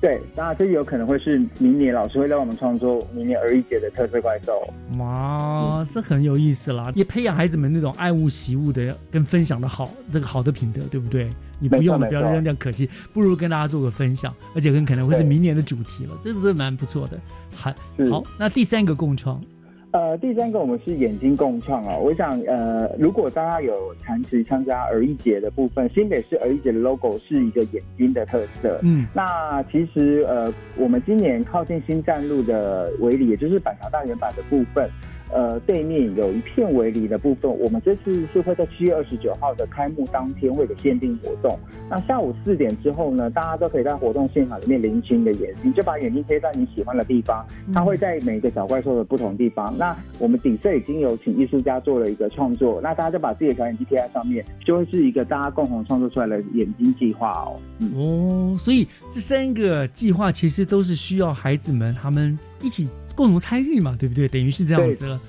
[0.00, 4.52] 对，那这有可能会是明年老师会让我们创作明年儿一节的特色怪兽。
[4.98, 6.92] 哇，这很有意思啦！
[6.94, 11.28] 也培养孩子们那种爱物惜物的跟分享的好这个好的品德，对不对？
[11.58, 17.18] 你不用的不要扔掉，可惜，不如跟大家做个分享，而且很可能会是明年的主题了，这是蛮不错的。
[17.56, 17.74] 还，
[18.08, 19.42] 好，那第三个共创。
[19.90, 21.96] 呃，第三个我们是眼睛共创啊。
[21.96, 28.78] 我想，呃，如果大家有长期参加儿艺节的部分，新北市儿艺节的 logo 是一个眼睛的特色。
[28.82, 34.90] 嗯，那其实，呃，我们今年靠近新站路的围里，也就是板桥大圆板的部分，
[35.32, 41.58] 呃对面有一片围篱的部分，我们这次是会在七月二十九号的开幕当天会有限定活动。
[41.90, 49.74] 那下午四点之后呢，大家都可以在活动现场里面领取你的眼睛，就把眼睛贴在你喜欢的地方，它会在每个小怪兽的不同地方。
[49.76, 57.60] 那我们底色已经有请艺术家做了一个创作，那大家就把自己的小眼睛贴在上面，就会是一个大家共同创作出来的眼睛计划哦。
[57.94, 62.86] 哦，所以这三个计划其实都是需要孩子们他们一起
[63.18, 64.28] 共同参与嘛，对不对？
[64.28, 65.20] 等于是这样子了。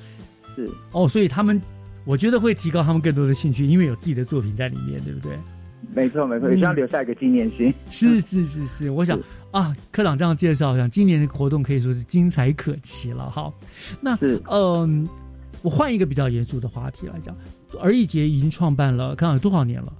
[0.55, 1.59] 是哦，所以他们
[2.05, 5.35] 我觉得会提高他们更多的兴趣，因为有自己的作品在里面，对不对？
[5.91, 7.73] 没错，没错，也需要留下一个纪念性。
[7.89, 9.19] 是是是是，我想
[9.49, 13.27] 啊，科长这样介绍，想今年的活动可以说是精彩可期了。
[13.27, 13.51] 好，
[13.99, 14.15] 那
[14.51, 15.09] 嗯，
[15.63, 17.35] 我换一个比较严肃的话题来讲，
[17.81, 19.93] 儿艺节已经创办了，看有多少年了？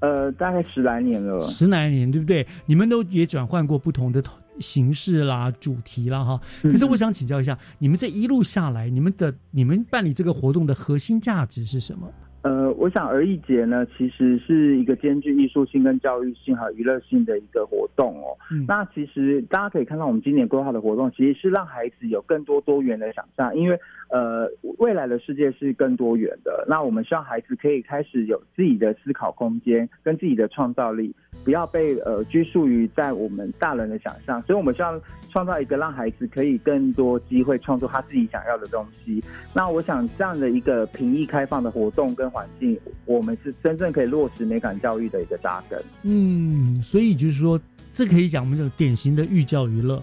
[0.00, 2.46] 呃，大概十来年了，十来年，对不对？
[2.66, 4.20] 你们都也转换过不同的
[4.60, 6.40] 形式啦、主题啦，哈。
[6.62, 12.10] 可是我想请教一下，你们这一路下来，你们的你们办理这个活动的核心价值是什么？
[12.42, 18.36] 呃，我想儿艺节呢，其实是一个兼具艺术性跟教育性和娱乐性的一个活动哦。
[18.68, 23.80] 那其实大家可以看到，我们今年规划的活动，其实是让孩子有更多多元的想象，因为
[24.10, 24.46] 呃，
[24.76, 26.66] 未来的世界是更多元的。
[26.68, 34.42] 那我们希望孩子可以开始有自己的思考空间跟自己的创造力，不要被呃拘束于在我们大人的想象。
[34.42, 39.22] 所以我们希望创造一个让孩子可以更多机会创作他自己想要的东西。
[39.52, 45.80] 那我想这样的一个平易开放的活动跟环境，我们是真正可以落实美感教育的一个扎根。
[46.02, 47.60] 嗯，所以就是说，
[47.92, 50.02] 这可以讲我们这种典型的寓教于乐。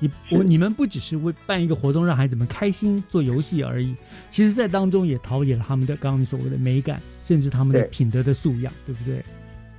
[0.00, 3.94] 你我你们不只是为办一个活动让孩子们开心做游戏而已，
[4.28, 9.22] 其实在当中也陶冶了他们的刚刚你所谓的美感，甚至他们的品德的素养，对不对？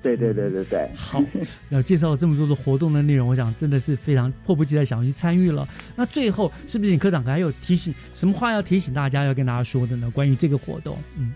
[0.03, 0.87] 对对对对对。
[0.93, 1.23] 好，
[1.69, 5.67] 那介绍了这么多的活动的内容，我想真的是非常迫不及待想要去参与了。
[5.95, 10.11] 那最后是不是请科长还有提醒什么话要提醒大家要跟大家说的呢？
[10.11, 11.33] 关于这个活动，嗯。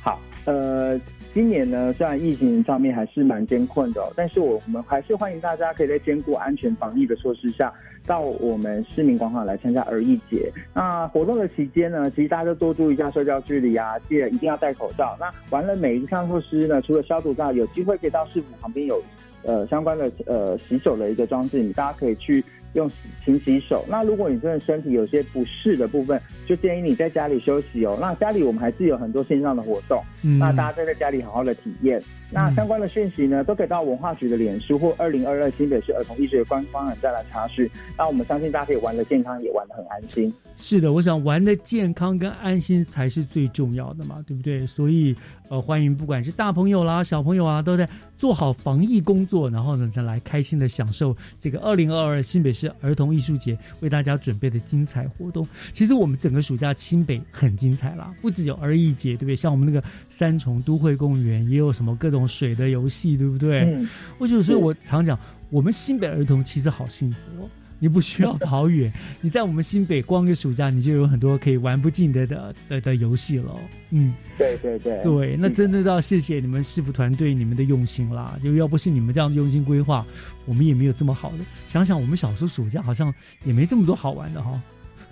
[0.00, 0.96] 好，呃，
[1.36, 7.70] 今年呢，虽然疫情上面还是蛮艰困的，但是我们还是欢迎大家可以在兼顾安全防疫的措施下，
[8.06, 10.50] 到我们市民广场来参加儿艺节。
[10.72, 15.14] 那活动的期间呢，其实大家都多注意一下社交距离啊，记得一定要戴口罩。
[15.20, 18.98] 那完了每一项措施呢，除了消毒之外，有机会可以到市府旁边有
[19.42, 22.42] 呃相关的呃洗手的一个装置，你大家可以去。
[22.76, 22.90] 用
[23.24, 23.84] 勤洗手。
[23.88, 27.98] 那如果你真的身体有些不适的部分，就建议你在家里休息哦。
[28.00, 30.00] 那家里我们还是有很多线上的活动，
[30.38, 32.00] 那大家在在家里好好的体验。
[32.30, 37.68] 那相关的讯息呢，都可以到文化局的脸书或二零二二新北市儿童医学官方网站来查询。
[37.96, 40.32] 那我们相信大家可以玩的健康，也玩的很安心。
[40.56, 44.66] 是的，我想玩的健康跟安心才是最重要的嘛，对不对？
[44.66, 45.14] 所以
[45.48, 55.46] 呃，欢迎不管是大朋友啦、小朋友啊，都在做好防疫工作，然后呢，再来开心的享受这个二零二二新北市儿童艺术节为大家准备的精彩活动。
[55.72, 59.36] 其实我们整个暑假新北很精彩啦，不只有儿艺节，对不对？
[59.36, 59.86] 像我们那个
[60.18, 63.64] 三重都会公园也有什么各种水的游戏，对不对？
[63.64, 63.86] 嗯，
[64.16, 65.18] 我觉得，所以我常讲，
[65.50, 67.50] 我们新北儿童其实好幸福哦。
[67.78, 68.90] 你不需要跑远，
[69.20, 73.54] 你在我们新北光个暑假，你就有很多可以玩不尽的的的的游戏了。
[73.90, 78.38] 嗯，对对对，对，那真的要谢谢你们师傅团队你们的用心啦。
[78.42, 80.06] 就要不是你们这样用心规划，
[80.46, 81.38] 我们也没有这么好的。
[81.68, 83.12] 想想我们小时候暑假好像
[83.44, 84.62] 也没这么多好玩的哈，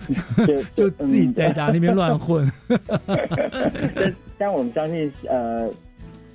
[0.75, 2.51] 就自己在家那边乱混。
[4.45, 5.71] 但我们相信，呃，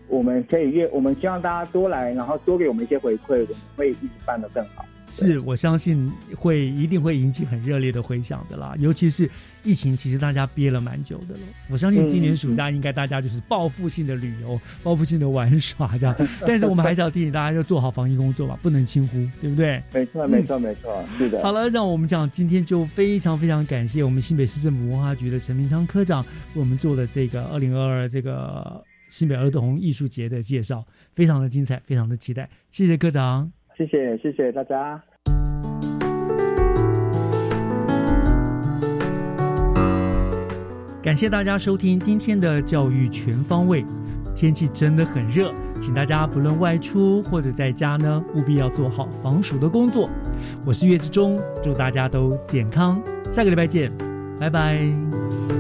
[0.08, 4.84] 我们可以越，我们希望大家多来，然后多给我们一些回馈，我们会一直办得更好。
[5.10, 9.30] 是我相信会一定会引起很热烈的回响的啦，尤其是
[9.64, 11.40] 疫情，其实大家憋了蛮久的了。
[11.70, 16.16] 我相信今年暑假应该大家就是报复性的旅游、 报复性的玩耍这样。
[16.46, 19.82] 但是我们还是要提醒大家要做好防疫工作吧，不能轻忽，对不对？
[19.94, 21.42] 没错，没错，没错，是的。
[21.42, 26.22] 好了，让我们讲今天就非常非常感谢我们新北市政府文化局的陈明昌科长
[26.54, 30.86] 为我们做的这个二零二二这个新北儿童艺术节的介绍，
[31.16, 32.50] 非常的精彩，非常的期待。
[32.72, 33.59] 谢谢科长。
[33.80, 35.02] 谢谢谢谢大家，
[41.02, 43.86] 感谢大家收听今天的教育全方位。
[44.36, 50.10] 天气真的很热，请大家不论外出或者在家呢，务必要做好防暑的工作。
[50.66, 53.90] 我是岳志忠，祝大家都健康，下个礼拜见，
[54.38, 55.59] 拜拜。